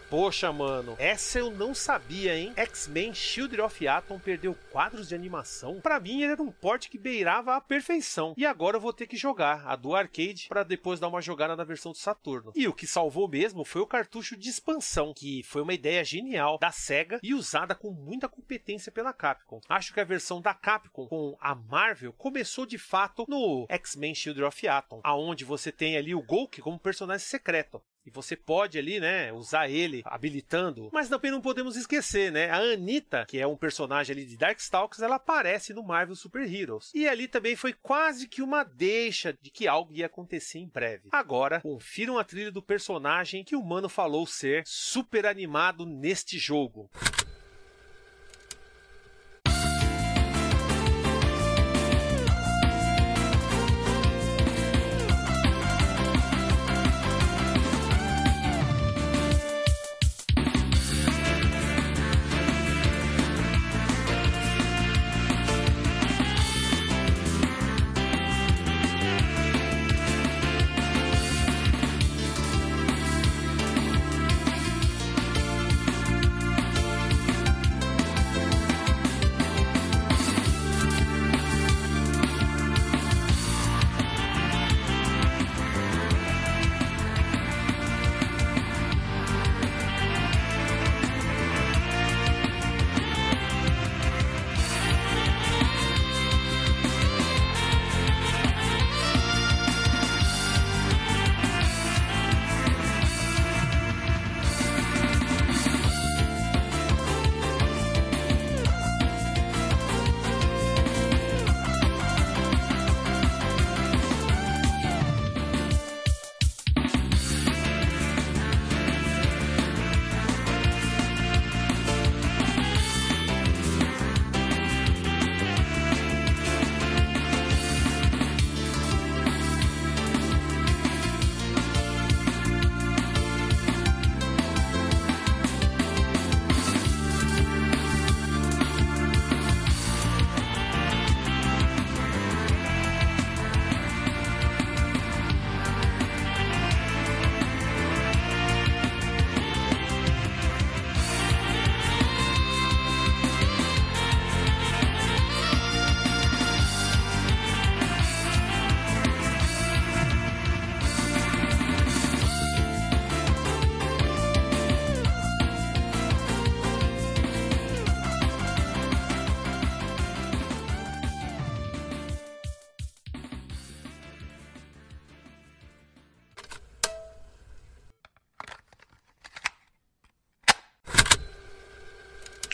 Poxa, 0.10 0.54
mano, 0.54 0.96
essa 0.98 1.38
eu 1.38 1.52
não 1.52 1.76
sabia, 1.76 2.34
hein? 2.34 2.54
X-Men 2.56 3.14
Shield 3.14 3.60
of 3.60 3.86
Atom 3.86 4.18
perdeu 4.18 4.56
quadros 4.72 5.10
de 5.10 5.16
animação. 5.16 5.82
Para 5.82 6.00
mim, 6.00 6.22
ele 6.22 6.32
era 6.32 6.42
um 6.42 6.50
porte 6.50 6.90
que 6.90 6.98
beirava 6.98 7.58
a 7.58 7.62
perfeição. 7.62 8.34
E 8.38 8.46
agora 8.46 8.78
eu 8.78 8.82
vou 8.82 8.94
ter 8.94 9.06
que 9.06 9.18
jogar 9.18 9.68
a 9.68 9.76
do 9.76 9.94
arcade 9.94 10.48
para 10.48 10.64
depois 10.64 10.98
dar 10.98 11.10
uma 11.10 11.22
jogada 11.22 11.58
na 11.58 11.66
versão 11.66 11.92
do 11.92 11.98
Saturno. 11.98 12.54
E 12.56 12.70
o 12.70 12.74
que 12.74 12.88
salvou 12.88 13.28
mesmo 13.28 13.66
foi 13.66 13.82
o 13.82 13.88
cartucho 13.88 14.38
de 14.38 14.50
expansão, 14.50 15.14
que 15.14 15.44
foi 15.44 15.62
uma 15.62 15.74
ideia 15.74 16.06
genial 16.06 16.58
da 16.58 16.72
Sega 16.72 17.20
e 17.22 17.34
usada 17.34 17.76
com 17.76 17.92
muita 17.92 18.30
competência 18.30 18.92
pela 18.92 19.12
Capcom. 19.12 19.60
Acho 19.68 19.94
que 19.94 20.00
a 20.00 20.06
versão 20.06 20.40
da 20.40 20.54
Capcom 20.54 21.08
com 21.08 21.38
a 21.42 21.54
Marvel 21.54 22.14
começou 22.14 22.66
de 22.66 22.78
fato 22.78 23.26
no 23.28 23.66
X-Men 23.68 24.16
Shield 24.16 24.42
of 24.42 24.68
Atom, 24.68 25.02
aonde 25.04 25.44
você 25.44 25.70
tem 25.70 25.98
ali 25.98 26.16
o 26.16 26.22
Golk 26.22 26.62
como 26.62 26.80
personagem 26.80 27.28
secreto. 27.28 27.82
E 28.08 28.10
você 28.10 28.38
pode 28.38 28.80
ali, 28.80 29.02
né, 29.02 29.34
usar 29.34 29.70
ele 29.70 30.02
habilitando. 30.06 30.90
Mas 30.94 31.10
também 31.10 31.30
não 31.30 31.42
podemos 31.42 31.76
esquecer, 31.76 32.32
né? 32.32 32.50
A 32.50 32.56
Anitta, 32.56 33.26
que 33.28 33.38
é 33.38 33.46
um 33.46 33.58
personagem 33.58 34.14
ali 34.16 34.26
de 34.26 34.38
Darkstalkers, 34.38 35.02
ela 35.02 35.16
aparece 35.16 35.74
no 35.74 35.84
Marvel 35.84 36.16
Super 36.16 36.50
Heroes. 36.50 36.90
E 36.96 37.06
ali 37.06 37.28
também 37.28 37.58
foi 37.58 37.74
quase 37.74 38.26
que 38.30 38.42
uma 38.42 38.64
deixa 38.64 39.34
de 39.34 39.52
que 39.52 39.68
algo 39.68 39.94
ia 39.94 40.06
acontecer 40.06 40.60
em 40.60 40.70
breve. 40.70 41.10
Agora, 41.12 41.60
confiram 41.60 42.18
a 42.18 42.24
trilha 42.24 42.50
do 42.50 42.62
personagem 42.62 43.44
que 43.44 43.58
o 43.58 43.64
mano 43.64 43.90
falou 43.90 44.26
ser 44.26 44.64
super 44.66 45.26
animado 45.26 45.86
neste 45.86 46.38
jogo. 46.40 46.90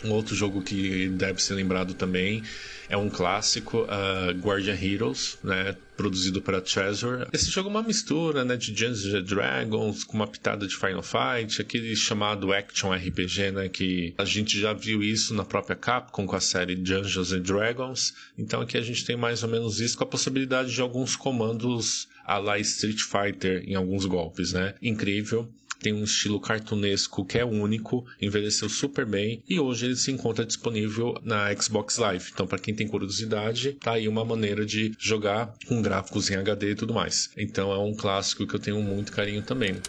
Um 0.04 0.12
outro 0.12 0.34
jogo 0.34 0.60
que 0.62 1.08
deve 1.08 1.42
ser 1.42 1.54
lembrado 1.54 1.94
também 1.94 2.42
é 2.88 2.96
um 2.96 3.08
clássico, 3.08 3.84
uh, 3.84 4.38
Guardian 4.38 4.76
Heroes, 4.80 5.38
né? 5.42 5.74
Produzido 5.96 6.42
para 6.42 6.60
Treasure. 6.60 7.26
Esse 7.32 7.50
jogo 7.50 7.68
é 7.68 7.70
uma 7.70 7.82
mistura, 7.82 8.44
né? 8.44 8.56
De 8.56 8.72
Dungeons 8.72 9.14
and 9.14 9.22
Dragons 9.22 10.04
com 10.04 10.16
uma 10.16 10.26
pitada 10.26 10.66
de 10.66 10.76
Final 10.76 11.02
Fight, 11.02 11.62
aquele 11.62 11.96
chamado 11.96 12.52
Action 12.52 12.92
RPG, 12.92 13.52
né? 13.52 13.68
Que 13.68 14.12
a 14.18 14.24
gente 14.24 14.60
já 14.60 14.72
viu 14.72 15.02
isso 15.02 15.32
na 15.34 15.44
própria 15.44 15.76
Capcom 15.76 16.26
com 16.26 16.36
a 16.36 16.40
série 16.40 16.74
Dungeons 16.74 17.32
and 17.32 17.42
Dragons. 17.42 18.12
Então 18.36 18.60
aqui 18.60 18.76
a 18.76 18.82
gente 18.82 19.04
tem 19.04 19.16
mais 19.16 19.42
ou 19.42 19.48
menos 19.48 19.80
isso 19.80 19.96
com 19.96 20.04
a 20.04 20.08
possibilidade 20.08 20.72
de 20.72 20.80
alguns 20.80 21.16
comandos 21.16 22.08
a 22.26 22.38
la 22.38 22.58
Street 22.58 23.00
Fighter 23.00 23.62
em 23.66 23.74
alguns 23.74 24.04
golpes, 24.04 24.52
né? 24.52 24.74
Incrível 24.82 25.50
tem 25.80 25.92
um 25.92 26.04
estilo 26.04 26.40
cartunesco 26.40 27.24
que 27.24 27.38
é 27.38 27.44
único, 27.44 28.04
envelheceu 28.20 28.68
super 28.68 29.04
bem 29.04 29.42
e 29.48 29.58
hoje 29.58 29.86
ele 29.86 29.96
se 29.96 30.10
encontra 30.10 30.44
disponível 30.44 31.14
na 31.22 31.54
Xbox 31.54 31.98
Live. 31.98 32.30
Então, 32.32 32.46
para 32.46 32.58
quem 32.58 32.74
tem 32.74 32.88
curiosidade, 32.88 33.72
tá 33.72 33.92
aí 33.92 34.08
uma 34.08 34.24
maneira 34.24 34.64
de 34.64 34.94
jogar 34.98 35.54
com 35.66 35.82
gráficos 35.82 36.30
em 36.30 36.36
HD 36.36 36.70
e 36.70 36.74
tudo 36.74 36.94
mais. 36.94 37.30
Então, 37.36 37.72
é 37.72 37.78
um 37.78 37.94
clássico 37.94 38.46
que 38.46 38.54
eu 38.54 38.60
tenho 38.60 38.80
muito 38.80 39.12
carinho 39.12 39.42
também. 39.42 39.80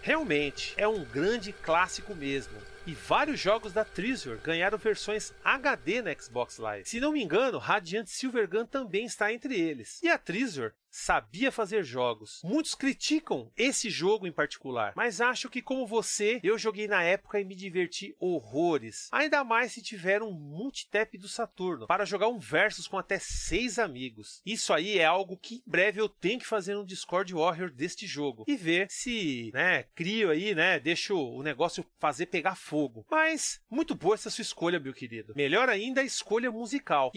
Realmente, 0.00 0.74
é 0.76 0.86
um 0.86 1.04
grande 1.04 1.52
clássico 1.52 2.14
mesmo. 2.14 2.56
E 2.88 2.94
vários 2.94 3.38
jogos 3.38 3.74
da 3.74 3.84
Treasure 3.84 4.40
ganharam 4.42 4.78
versões 4.78 5.34
HD 5.44 6.00
na 6.00 6.14
Xbox 6.14 6.56
Live. 6.56 6.88
Se 6.88 6.98
não 6.98 7.12
me 7.12 7.22
engano, 7.22 7.58
Radiant 7.58 8.06
Silvergun 8.06 8.64
também 8.64 9.04
está 9.04 9.30
entre 9.30 9.60
eles. 9.60 10.00
E 10.02 10.08
a 10.08 10.16
Treasure 10.16 10.72
sabia 10.90 11.52
fazer 11.52 11.82
jogos. 11.82 12.40
Muitos 12.44 12.74
criticam 12.74 13.50
esse 13.56 13.90
jogo 13.90 14.26
em 14.26 14.32
particular, 14.32 14.92
mas 14.96 15.20
acho 15.20 15.48
que 15.48 15.62
como 15.62 15.86
você, 15.86 16.40
eu 16.42 16.58
joguei 16.58 16.88
na 16.88 17.02
época 17.02 17.40
e 17.40 17.44
me 17.44 17.54
diverti 17.54 18.14
horrores. 18.18 19.08
Ainda 19.12 19.44
mais 19.44 19.72
se 19.72 19.82
tiver 19.82 20.22
um 20.22 20.32
multitap 20.32 21.16
do 21.18 21.28
Saturno 21.28 21.86
para 21.86 22.04
jogar 22.04 22.28
um 22.28 22.38
versus 22.38 22.86
com 22.86 22.98
até 22.98 23.18
seis 23.18 23.78
amigos. 23.78 24.40
Isso 24.44 24.72
aí 24.72 24.98
é 24.98 25.04
algo 25.04 25.36
que 25.36 25.56
em 25.56 25.70
breve 25.70 26.00
eu 26.00 26.08
tenho 26.08 26.38
que 26.38 26.46
fazer 26.46 26.74
no 26.74 26.86
Discord 26.86 27.32
Warrior 27.34 27.70
deste 27.70 28.06
jogo 28.06 28.44
e 28.46 28.56
ver 28.56 28.86
se, 28.90 29.50
né, 29.52 29.84
crio 29.94 30.30
aí, 30.30 30.54
né, 30.54 30.78
deixo 30.78 31.16
o 31.16 31.42
negócio 31.42 31.84
fazer 31.98 32.26
pegar 32.26 32.54
fogo. 32.54 33.06
Mas 33.10 33.60
muito 33.70 33.94
boa 33.94 34.14
essa 34.14 34.30
sua 34.30 34.42
escolha, 34.42 34.80
meu 34.80 34.92
querido. 34.92 35.34
Melhor 35.36 35.68
ainda 35.68 36.00
a 36.00 36.04
escolha 36.04 36.50
musical, 36.50 37.10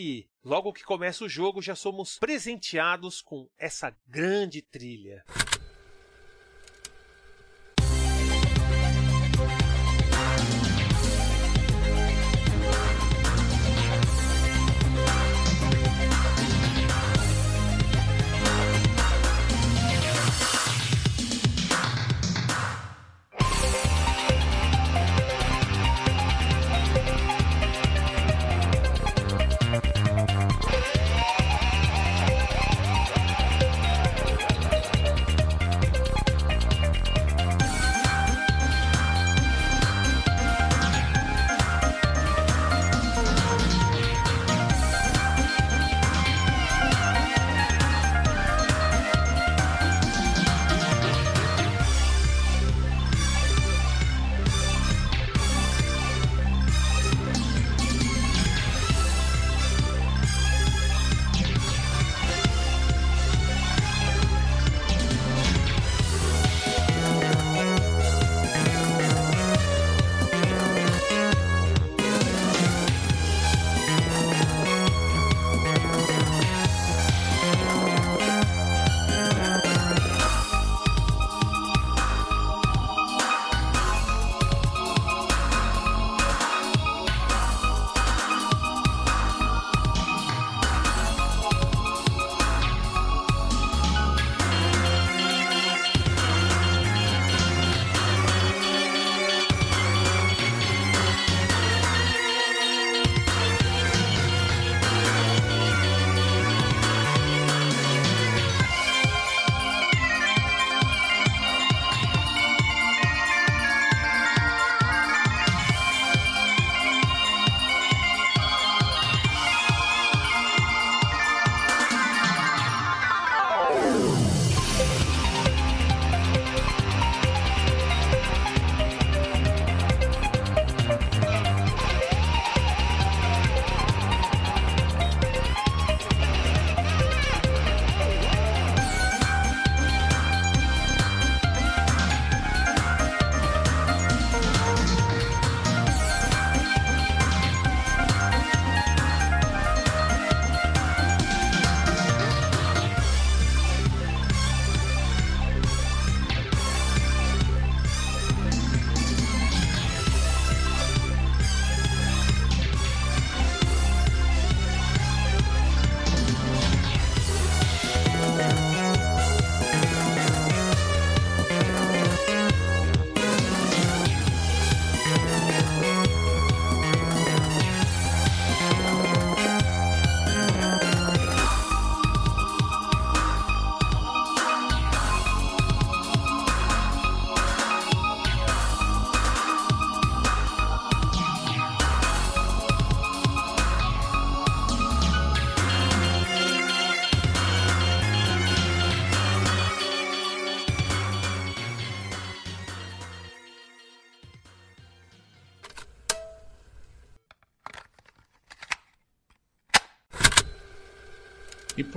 Logo 0.43 0.73
que 0.73 0.83
começa 0.83 1.23
o 1.23 1.29
jogo, 1.29 1.61
já 1.61 1.75
somos 1.75 2.17
presenteados 2.17 3.21
com 3.21 3.47
essa 3.59 3.95
grande 4.07 4.59
trilha. 4.63 5.23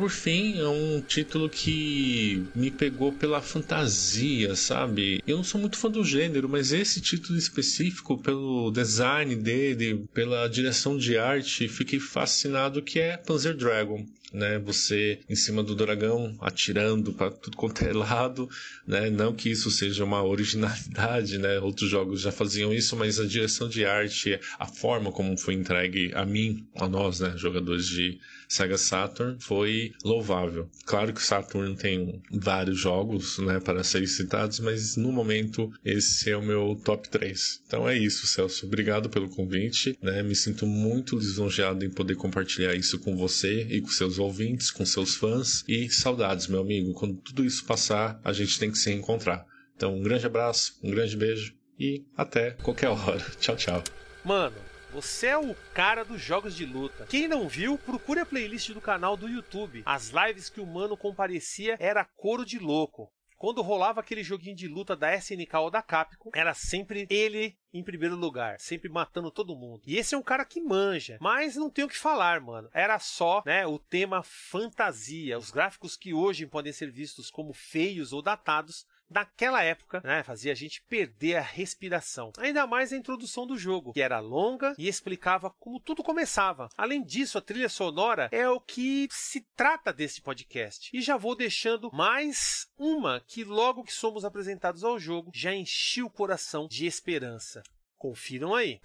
Por 0.05 0.11
fim, 0.11 0.61
é 0.61 0.69
um 0.69 1.01
título 1.01 1.49
que 1.49 2.45
me 2.55 2.71
pegou 2.71 3.11
pela 3.11 3.41
fantasia, 3.41 4.55
sabe? 4.55 5.23
Eu 5.27 5.39
não 5.39 5.43
sou 5.43 5.59
muito 5.59 5.79
fã 5.79 5.91
do 5.91 6.05
gênero, 6.05 6.47
mas 6.47 6.75
esse 6.75 7.01
título 7.01 7.39
específico, 7.39 8.19
pelo 8.19 8.71
design 8.71 9.35
dele, 9.35 10.05
pela 10.13 10.47
direção 10.47 10.99
de 10.99 11.17
arte, 11.17 11.69
fiquei 11.69 11.99
fascinado 11.99 12.83
que 12.83 12.99
é 12.99 13.17
Panzer 13.17 13.57
Dragon 13.57 14.05
né? 14.35 14.59
Você 14.59 15.21
em 15.29 15.37
cima 15.37 15.63
do 15.63 15.75
dragão 15.75 16.37
atirando 16.41 17.13
para 17.13 17.31
tudo 17.31 17.57
quanto 17.57 17.85
é 17.85 17.93
lado, 17.93 18.49
né? 18.87 19.09
Não 19.09 19.33
que 19.33 19.51
isso 19.51 19.71
seja 19.71 20.05
uma 20.05 20.23
originalidade, 20.23 21.39
né? 21.39 21.59
Outros 21.61 21.89
jogos 21.89 22.21
já 22.21 22.33
faziam 22.33 22.75
isso, 22.75 22.97
mas 22.97 23.19
a 23.19 23.25
direção 23.25 23.69
de 23.69 23.85
arte, 23.85 24.39
a 24.59 24.67
forma 24.67 25.13
como 25.13 25.37
foi 25.39 25.55
entregue 25.55 26.11
a 26.15 26.25
mim, 26.25 26.67
a 26.75 26.89
nós, 26.89 27.21
né, 27.21 27.35
jogadores 27.37 27.87
de 27.87 28.19
Sega 28.49 28.77
Saturn, 28.77 29.37
foi 29.41 29.93
louvável. 30.05 30.69
Claro 30.85 31.13
que 31.13 31.21
o 31.21 31.25
Saturn 31.25 31.75
tem 31.77 32.23
vários 32.31 32.79
jogos, 32.79 33.39
né, 33.39 33.61
para 33.61 33.83
serem 33.83 34.07
citados, 34.07 34.61
mas 34.61 34.97
no 34.97 35.11
momento 35.11 35.73
esse 35.85 36.31
é 36.31 36.37
o 36.37 36.43
meu 36.43 36.81
top 36.85 37.09
3. 37.09 37.63
Então 37.67 37.89
é 37.89 37.97
isso, 37.97 38.27
Celso. 38.27 38.67
Obrigado 38.67 39.09
pelo 39.09 39.29
convite, 39.29 39.97
né? 40.03 40.23
Me 40.23 40.35
sinto 40.35 40.67
muito 40.67 41.17
lisonjeado 41.17 41.85
em 41.85 41.91
poder 41.91 42.17
compartilhar 42.17 42.75
isso 42.75 42.99
com 42.99 43.17
você 43.17 43.67
e 43.71 43.81
com 43.81 43.89
seus 43.89 44.19
ouvintes, 44.25 44.71
com 44.71 44.85
seus 44.85 45.15
fãs 45.17 45.65
e 45.69 45.89
saudades, 45.89 46.47
meu 46.47 46.61
amigo. 46.61 46.95
Quando 46.95 47.17
tudo 47.17 47.45
isso 47.45 47.65
passar, 47.65 48.21
a 48.25 48.33
gente 48.33 48.59
tem 48.59 48.71
que 48.71 48.79
se 48.79 48.93
encontrar. 48.93 49.47
Então, 49.77 49.97
um 49.97 50.03
grande 50.03 50.27
abraço, 50.27 50.79
um 50.83 50.91
grande 50.91 51.17
beijo 51.17 51.55
e 51.79 52.05
até 52.17 52.53
qualquer 52.53 52.89
hora. 52.89 53.21
Tchau, 53.41 53.57
tchau. 53.57 53.85
Mano, 54.25 54.57
você 54.93 55.27
é 55.27 55.37
o 55.37 55.55
cara 55.75 56.05
dos 56.05 56.21
jogos 56.21 56.55
de 56.55 56.65
luta. 56.65 57.07
Quem 57.07 57.27
não 57.27 57.49
viu, 57.49 57.77
procure 57.77 58.21
a 58.21 58.27
playlist 58.27 58.71
do 58.71 58.81
canal 58.81 59.17
do 59.17 59.29
YouTube. 59.29 59.83
As 59.85 60.11
lives 60.11 60.49
que 60.49 60.61
o 60.61 60.67
mano 60.67 60.97
comparecia 60.97 61.77
era 61.81 62.05
coro 62.05 62.45
de 62.45 62.59
louco 62.59 63.11
quando 63.45 63.61
rolava 63.61 64.01
aquele 64.01 64.23
joguinho 64.23 64.57
de 64.57 64.67
luta 64.67 64.97
da 64.97 65.15
SNK 65.15 65.55
ou 65.59 65.71
da 65.71 65.83
Capcom, 65.83 66.31
era 66.35 66.55
sempre 66.55 67.07
ele 67.11 67.55
em 67.75 67.85
primeiro 67.85 68.17
lugar, 68.17 68.59
sempre 68.59 68.89
matando 68.89 69.31
todo 69.31 69.55
mundo. 69.55 69.83
E 69.87 69.99
esse 69.99 70.15
é 70.15 70.19
um 70.19 70.23
cara 70.23 70.47
que 70.47 70.63
manja, 70.63 71.19
mas 71.21 71.55
não 71.55 71.69
tem 71.69 71.85
o 71.85 71.89
que 71.89 71.99
falar, 71.99 72.41
mano. 72.41 72.71
Era 72.73 72.99
só, 72.99 73.43
né, 73.45 73.67
o 73.67 73.79
tema 73.79 74.23
fantasia. 74.23 75.37
Os 75.37 75.51
gráficos 75.51 75.95
que 75.95 76.15
hoje 76.15 76.47
podem 76.47 76.73
ser 76.73 76.91
vistos 76.91 77.31
como 77.31 77.53
feios 77.53 78.15
ou 78.15 78.23
datados 78.23 78.87
naquela 79.15 79.63
época, 79.63 80.03
né, 80.05 80.23
fazia 80.25 80.53
a 80.53 80.55
gente 80.55 80.83
perder 80.83 81.37
a 81.37 81.41
respiração. 81.41 82.33
Ainda 82.37 82.67
mais 82.67 82.93
a 82.93 82.97
introdução 82.97 83.47
do 83.47 83.57
jogo, 83.57 83.93
que 83.93 84.03
era 84.03 84.19
longa 84.19 84.75
e 84.77 84.89
explicava 84.89 85.51
como 85.59 85.79
tudo 85.79 86.03
começava. 86.03 86.69
Além 86.77 87.03
disso, 87.03 87.39
a 87.39 87.41
trilha 87.41 87.69
sonora 87.69 88.29
é 88.33 88.49
o 88.49 88.61
que 88.61 89.09
se 89.11 89.47
trata 89.57 89.93
desse 89.93 90.21
podcast. 90.21 90.91
E 90.93 91.01
já 91.01 91.17
vou 91.17 91.37
deixando 91.37 91.91
mais 91.93 92.67
uma 92.77 93.21
que 93.21 93.45
logo 93.45 93.85
que 93.85 93.95
somos 93.95 94.25
apresentados 94.25 94.83
ao 94.83 94.99
jogo 94.99 95.31
já 95.33 95.55
encheu 95.55 96.07
o 96.07 96.11
coração 96.11 96.67
de 96.67 96.85
esperança. 96.85 97.63
Confiram 97.97 98.55
aí. 98.55 98.81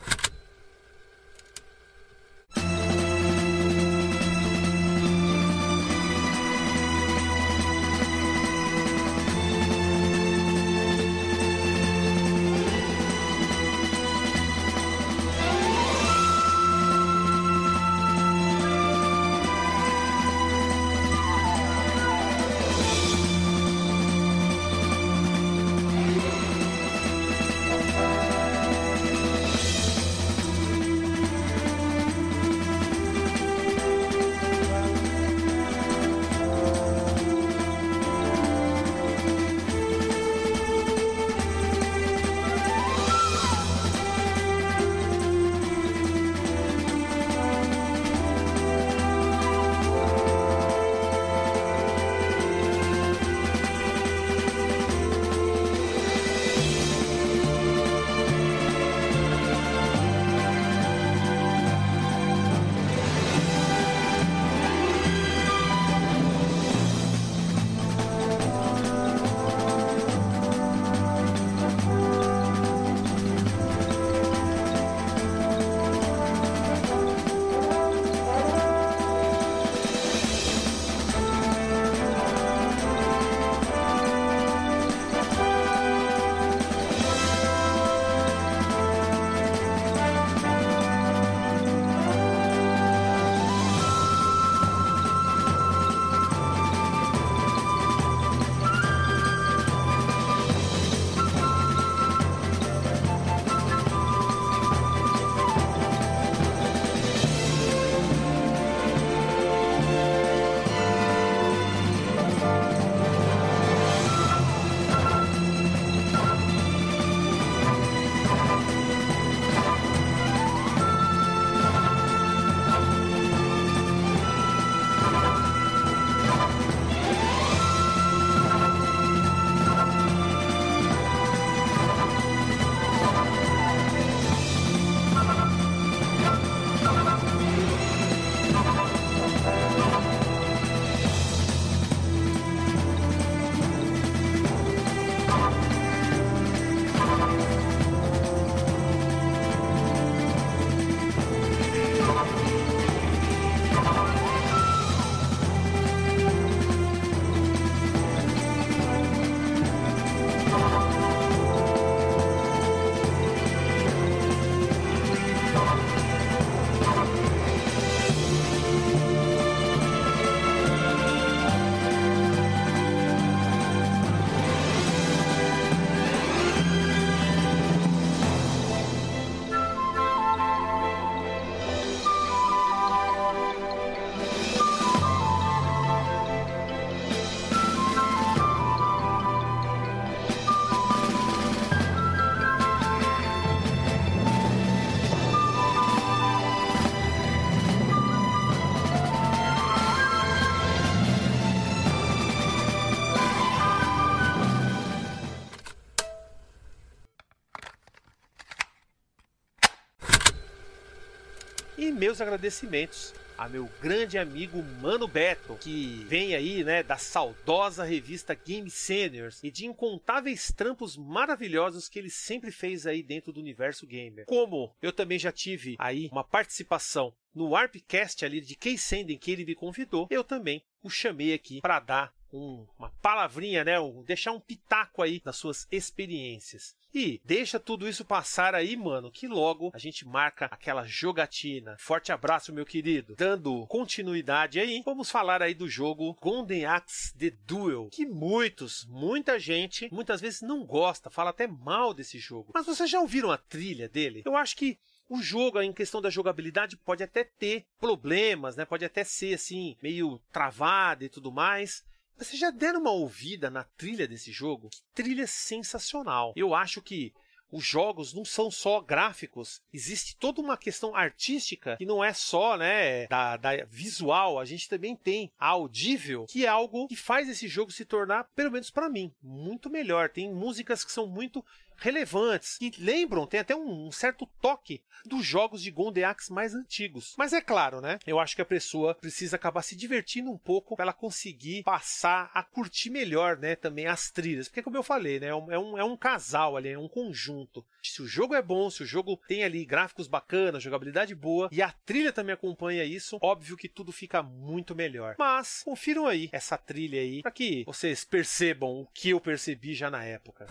Meus 211.99 212.21
agradecimentos 212.21 213.13
a 213.37 213.49
meu 213.49 213.69
grande 213.81 214.17
amigo 214.17 214.63
Mano 214.81 215.07
Beto, 215.07 215.57
que 215.61 216.05
vem 216.07 216.33
aí, 216.33 216.63
né, 216.63 216.81
da 216.81 216.97
saudosa 216.97 217.83
revista 217.83 218.33
Game 218.33 218.69
Seniors 218.69 219.41
e 219.43 219.51
de 219.51 219.65
incontáveis 219.65 220.51
trampos 220.51 220.97
maravilhosos 220.97 221.87
que 221.89 221.99
ele 221.99 222.09
sempre 222.09 222.51
fez 222.51 222.85
aí 222.85 223.03
dentro 223.03 223.33
do 223.33 223.39
universo 223.39 223.85
gamer. 223.85 224.25
Como 224.25 224.73
eu 224.81 224.93
também 224.93 225.19
já 225.19 225.31
tive 225.31 225.75
aí 225.77 226.09
uma 226.11 226.23
participação 226.23 227.13
no 227.33 227.49
Warpcast 227.49 228.25
ali 228.25 228.41
de 228.41 228.55
Case 228.55 228.77
Sending 228.77 229.17
que 229.17 229.31
ele 229.31 229.45
me 229.45 229.55
convidou, 229.55 230.07
eu 230.09 230.23
também 230.23 230.61
o 230.81 230.89
chamei 230.89 231.33
aqui 231.33 231.61
para 231.61 231.79
dar 231.79 232.13
um, 232.31 232.65
uma 232.77 232.89
palavrinha, 233.01 233.63
né? 233.63 233.79
Um, 233.79 234.03
deixar 234.03 234.31
um 234.31 234.39
pitaco 234.39 235.01
aí 235.01 235.21
das 235.23 235.35
suas 235.35 235.67
experiências. 235.71 236.75
E 236.93 237.21
deixa 237.23 237.59
tudo 237.59 237.87
isso 237.87 238.03
passar 238.03 238.55
aí, 238.55 238.75
mano, 238.75 239.11
que 239.11 239.27
logo 239.27 239.69
a 239.73 239.77
gente 239.77 240.07
marca 240.07 240.45
aquela 240.45 240.83
jogatina. 240.85 241.75
Forte 241.77 242.11
abraço, 242.11 242.51
meu 242.51 242.65
querido. 242.65 243.15
Dando 243.15 243.65
continuidade 243.67 244.59
aí, 244.59 244.81
vamos 244.83 245.11
falar 245.11 245.41
aí 245.41 245.53
do 245.53 245.69
jogo 245.69 246.17
Golden 246.19 246.65
Axe 246.65 247.15
The 247.15 247.31
Duel, 247.45 247.89
que 247.91 248.07
muitos, 248.07 248.85
muita 248.85 249.37
gente, 249.37 249.87
muitas 249.93 250.19
vezes 250.19 250.41
não 250.41 250.65
gosta, 250.65 251.11
fala 251.11 251.29
até 251.29 251.45
mal 251.45 251.93
desse 251.93 252.17
jogo. 252.17 252.51
Mas 252.53 252.65
vocês 252.65 252.89
já 252.89 252.99
ouviram 252.99 253.31
a 253.31 253.37
trilha 253.37 253.87
dele? 253.87 254.23
Eu 254.25 254.35
acho 254.35 254.55
que 254.55 254.79
o 255.09 255.21
jogo, 255.21 255.59
em 255.59 255.73
questão 255.73 256.01
da 256.01 256.09
jogabilidade, 256.09 256.77
pode 256.77 257.03
até 257.03 257.23
ter 257.23 257.65
problemas, 257.79 258.55
né? 258.55 258.63
Pode 258.63 258.85
até 258.85 259.03
ser 259.03 259.33
assim, 259.33 259.75
meio 259.81 260.21
travado 260.31 261.03
e 261.03 261.09
tudo 261.09 261.31
mais. 261.31 261.83
Vocês 262.19 262.37
já 262.37 262.51
deram 262.51 262.81
uma 262.81 262.91
ouvida 262.91 263.49
na 263.49 263.63
trilha 263.63 264.05
desse 264.05 264.29
jogo? 264.29 264.69
Que 264.69 264.81
trilha 264.93 265.25
sensacional! 265.25 266.33
Eu 266.35 266.53
acho 266.53 266.81
que 266.81 267.13
os 267.49 267.63
jogos 267.63 268.13
não 268.13 268.25
são 268.25 268.51
só 268.51 268.81
gráficos, 268.81 269.61
existe 269.73 270.17
toda 270.17 270.41
uma 270.41 270.57
questão 270.57 270.93
artística 270.93 271.77
que 271.77 271.85
não 271.85 272.03
é 272.03 272.13
só, 272.13 272.57
né, 272.57 273.07
da, 273.07 273.37
da, 273.37 273.65
visual, 273.65 274.37
a 274.37 274.45
gente 274.45 274.67
também 274.69 274.95
tem 274.95 275.31
a 275.39 275.47
audível, 275.47 276.25
que 276.29 276.45
é 276.45 276.49
algo 276.49 276.87
que 276.87 276.95
faz 276.95 277.27
esse 277.29 277.47
jogo 277.47 277.71
se 277.71 277.85
tornar, 277.85 278.25
pelo 278.35 278.51
menos 278.51 278.69
para 278.69 278.89
mim, 278.89 279.11
muito 279.23 279.69
melhor. 279.69 280.09
Tem 280.09 280.31
músicas 280.31 280.83
que 280.83 280.91
são 280.91 281.07
muito 281.07 281.43
relevantes, 281.79 282.57
que 282.57 282.71
lembram, 282.77 283.27
tem 283.27 283.39
até 283.39 283.55
um, 283.55 283.87
um 283.87 283.91
certo 283.91 284.27
toque 284.41 284.83
dos 285.05 285.25
jogos 285.25 285.61
de 285.61 285.71
Golden 285.71 286.03
Axe 286.03 286.31
mais 286.31 286.53
antigos. 286.53 287.15
Mas 287.17 287.33
é 287.33 287.41
claro, 287.41 287.81
né? 287.81 287.99
Eu 288.05 288.19
acho 288.19 288.35
que 288.35 288.41
a 288.41 288.45
pessoa 288.45 288.95
precisa 288.95 289.35
acabar 289.35 289.61
se 289.61 289.75
divertindo 289.75 290.29
um 290.29 290.37
pouco 290.37 290.75
para 290.75 290.83
ela 290.83 290.93
conseguir 290.93 291.63
passar 291.63 292.29
a 292.33 292.43
curtir 292.43 292.89
melhor, 292.89 293.37
né? 293.37 293.55
Também 293.55 293.87
as 293.87 294.11
trilhas. 294.11 294.47
Porque, 294.47 294.61
como 294.61 294.77
eu 294.77 294.83
falei, 294.83 295.19
né? 295.19 295.27
É 295.27 295.49
é 295.49 295.59
um, 295.59 295.77
é 295.77 295.83
um 295.83 295.97
casal 295.97 296.57
ali, 296.57 296.69
é 296.69 296.77
um 296.77 296.87
conjunto. 296.87 297.65
Se 297.81 298.01
o 298.01 298.07
jogo 298.07 298.35
é 298.35 298.41
bom, 298.41 298.69
se 298.69 298.83
o 298.83 298.85
jogo 298.85 299.17
tem 299.27 299.43
ali 299.43 299.65
gráficos 299.65 300.07
bacanas, 300.07 300.63
jogabilidade 300.63 301.15
boa 301.15 301.49
e 301.51 301.61
a 301.61 301.71
trilha 301.71 302.11
também 302.11 302.33
acompanha 302.33 302.83
isso, 302.83 303.17
óbvio 303.21 303.57
que 303.57 303.69
tudo 303.69 303.91
fica 303.91 304.21
muito 304.21 304.75
melhor. 304.75 305.15
Mas 305.17 305.61
confiram 305.63 306.05
aí 306.05 306.29
essa 306.31 306.57
trilha 306.57 306.99
aí 306.99 307.21
para 307.21 307.31
que 307.31 307.63
vocês 307.65 308.03
percebam 308.03 308.81
o 308.81 308.87
que 308.93 309.09
eu 309.09 309.21
percebi 309.21 309.73
já 309.73 309.89
na 309.89 310.03
época. 310.03 310.47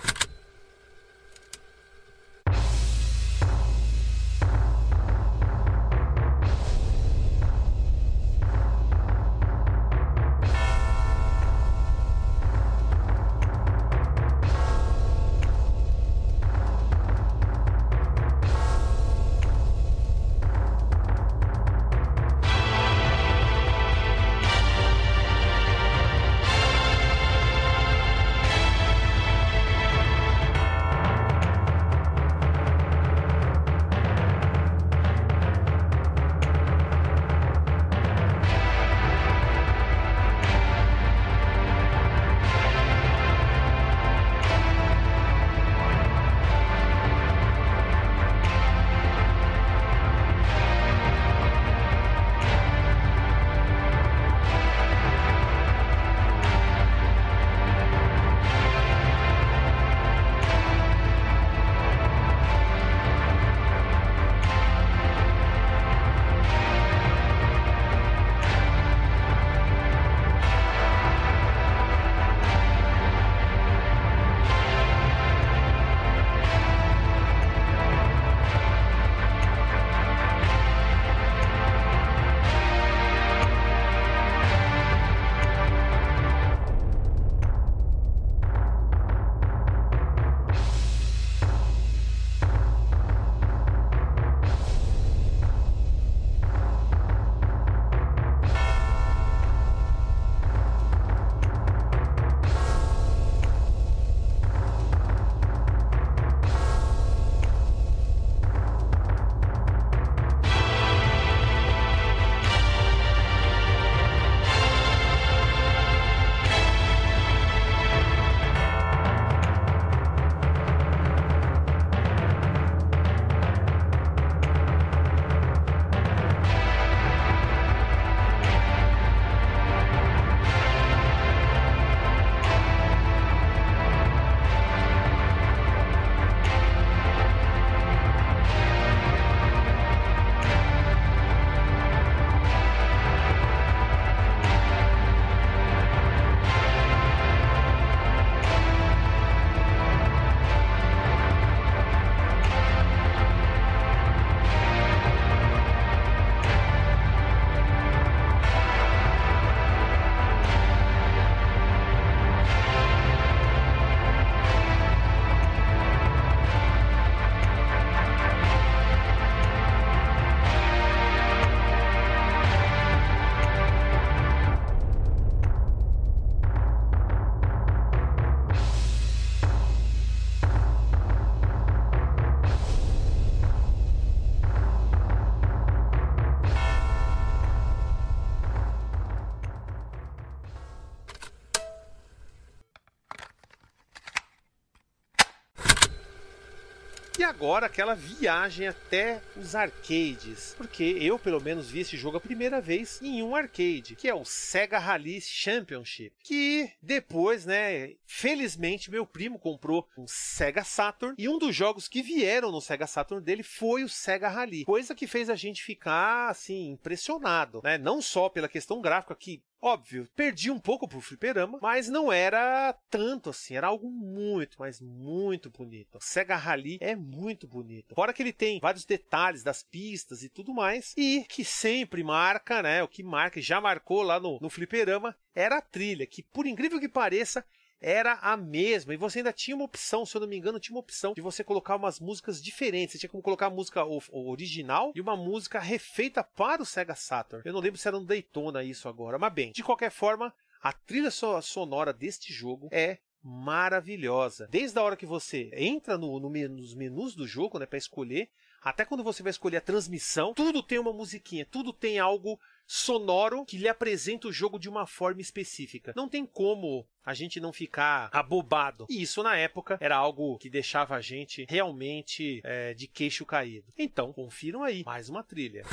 Agora 197.39 197.66
aquela 197.66 197.95
viagem 197.95 198.66
até 198.66 199.20
os 199.39 199.55
arcades, 199.55 200.55
porque 200.57 200.82
eu 201.01 201.18
pelo 201.18 201.41
menos 201.41 201.70
vi 201.70 201.80
esse 201.80 201.97
jogo 201.97 202.16
a 202.16 202.20
primeira 202.20 202.61
vez 202.61 203.01
em 203.01 203.22
um 203.22 203.34
arcade, 203.34 203.95
que 203.97 204.09
é 204.09 204.14
o 204.14 204.24
Sega 204.24 204.78
Rally 204.78 205.20
Championship, 205.20 206.14
que 206.22 206.70
depois, 206.82 207.47
né, 207.47 207.95
felizmente 208.05 208.91
meu 208.91 209.07
primo 209.07 209.39
comprou 209.39 209.86
um 209.97 210.07
Sega 210.07 210.64
Saturn 210.64 211.14
e 211.16 211.28
um 211.28 211.39
dos 211.39 211.55
jogos 211.55 211.86
que 211.89 212.03
vieram 212.03 212.51
no 212.51 212.61
Sega 212.61 212.86
Saturn 212.86 213.24
dele 213.24 213.43
foi 213.43 213.84
o 213.84 213.89
Sega 213.89 214.28
Rally, 214.28 214.64
coisa 214.64 214.95
que 214.95 215.07
fez 215.07 215.30
a 215.30 215.36
gente 215.36 215.62
ficar 215.62 216.28
assim 216.28 216.70
impressionado, 216.70 217.61
né? 217.62 217.78
Não 217.78 218.03
só 218.03 218.28
pela 218.28 218.49
questão 218.49 218.80
gráfica 218.80 219.14
que 219.14 219.43
Óbvio, 219.61 220.09
perdi 220.14 220.53
um 220.53 220.59
pouco 220.59 220.86
pro 220.86 221.01
fliperama, 221.01 221.59
mas 221.61 221.89
não 221.89 222.12
era 222.12 222.72
tanto 222.89 223.30
assim, 223.30 223.57
era 223.57 223.66
algo 223.66 223.91
muito, 223.91 224.57
mas 224.59 224.80
muito 224.80 225.51
bonito. 225.51 225.99
O 225.99 226.01
Sega 226.01 226.36
Rally 226.36 226.78
é 226.80 226.95
muito 226.95 227.49
bonito. 227.49 227.95
Fora 227.95 228.12
que 228.12 228.22
ele 228.22 228.32
tem 228.32 228.61
vários 228.61 228.84
detalhes 228.84 229.18
das 229.43 229.62
pistas 229.62 230.22
e 230.22 230.29
tudo 230.29 230.55
mais, 230.55 230.95
e 230.97 231.24
que 231.29 231.45
sempre 231.45 232.03
marca, 232.03 232.62
né, 232.62 232.83
o 232.83 232.89
que 232.89 233.03
marca, 233.03 233.41
já 233.41 233.61
marcou 233.61 234.03
lá 234.03 234.18
no, 234.18 234.39
no 234.41 234.51
fliperama, 234.51 235.16
era 235.35 235.59
a 235.59 235.62
trilha, 235.62 236.07
que 236.07 236.22
por 236.22 236.47
incrível 236.47 236.81
que 236.81 236.89
pareça, 236.89 237.45
era 237.81 238.14
a 238.14 238.37
mesma. 238.37 238.93
E 238.93 238.97
você 238.97 239.20
ainda 239.20 239.33
tinha 239.33 239.55
uma 239.55 239.64
opção, 239.64 240.05
se 240.05 240.16
eu 240.16 240.20
não 240.20 240.29
me 240.29 240.37
engano, 240.37 240.59
tinha 240.59 240.74
uma 240.74 240.81
opção 240.81 241.14
de 241.14 241.20
você 241.20 241.45
colocar 241.45 241.76
umas 241.76 242.01
músicas 242.01 242.43
diferentes. 242.43 242.93
Você 242.93 242.99
tinha 242.99 243.11
como 243.11 243.22
colocar 243.22 243.47
a 243.47 243.51
música 243.51 243.85
original 244.11 244.93
e 244.95 245.01
uma 245.01 245.16
música 245.16 245.61
refeita 245.61 246.22
para 246.24 246.62
o 246.62 246.66
Sega 246.66 246.95
Saturn. 246.95 247.43
Eu 247.47 247.53
não 247.53 247.61
lembro 247.61 247.79
se 247.79 247.87
era 247.87 247.99
no 247.99 248.05
Daytona 248.05 248.64
isso 248.64 248.89
agora, 248.89 249.18
mas 249.18 249.33
bem, 249.33 249.53
de 249.53 249.62
qualquer 249.62 249.91
forma, 249.91 250.35
a 250.61 250.72
trilha 250.72 251.11
sonora 251.11 251.93
deste 251.93 252.33
jogo 252.33 252.68
é 252.72 252.99
maravilhosa. 253.22 254.49
Desde 254.51 254.79
a 254.79 254.83
hora 254.83 254.97
que 254.97 255.07
você 255.07 255.51
entra 255.53 255.99
no, 255.99 256.18
no 256.18 256.31
nos 256.31 256.74
menus 256.74 257.14
do 257.14 257.26
jogo, 257.26 257.59
né, 257.59 257.66
para 257.66 257.79
escolher, 257.79 258.31
até 258.63 258.85
quando 258.85 259.05
você 259.05 259.23
vai 259.23 259.31
escolher 259.31 259.59
a 259.59 259.63
transmissão, 259.63 260.35
tudo 260.35 260.63
tem 260.63 260.79
uma 260.79 260.93
musiquinha, 260.93 261.47
tudo 261.47 261.73
tem 261.73 261.99
algo 261.99 262.39
sonoro 262.67 263.45
que 263.47 263.57
lhe 263.57 263.67
apresenta 263.67 264.29
o 264.29 264.33
jogo 264.33 264.59
de 264.59 264.69
uma 264.69 264.87
forma 264.87 265.21
específica. 265.21 265.93
Não 265.97 266.09
tem 266.09 266.27
como 266.27 266.87
a 267.05 267.15
gente 267.15 267.41
não 267.41 267.53
ficar 267.53 268.11
abobado. 268.13 268.87
E 268.91 269.01
isso 269.01 269.23
na 269.23 269.37
época 269.37 269.79
era 269.81 269.97
algo 269.97 270.37
que 270.39 270.51
deixava 270.51 270.95
a 270.95 271.01
gente 271.01 271.47
realmente 271.49 272.43
é, 272.45 272.75
de 272.75 272.87
queixo 272.87 273.25
caído. 273.25 273.73
Então, 273.77 274.13
confiram 274.13 274.63
aí 274.63 274.83
mais 274.85 275.09
uma 275.09 275.23
trilha. 275.23 275.65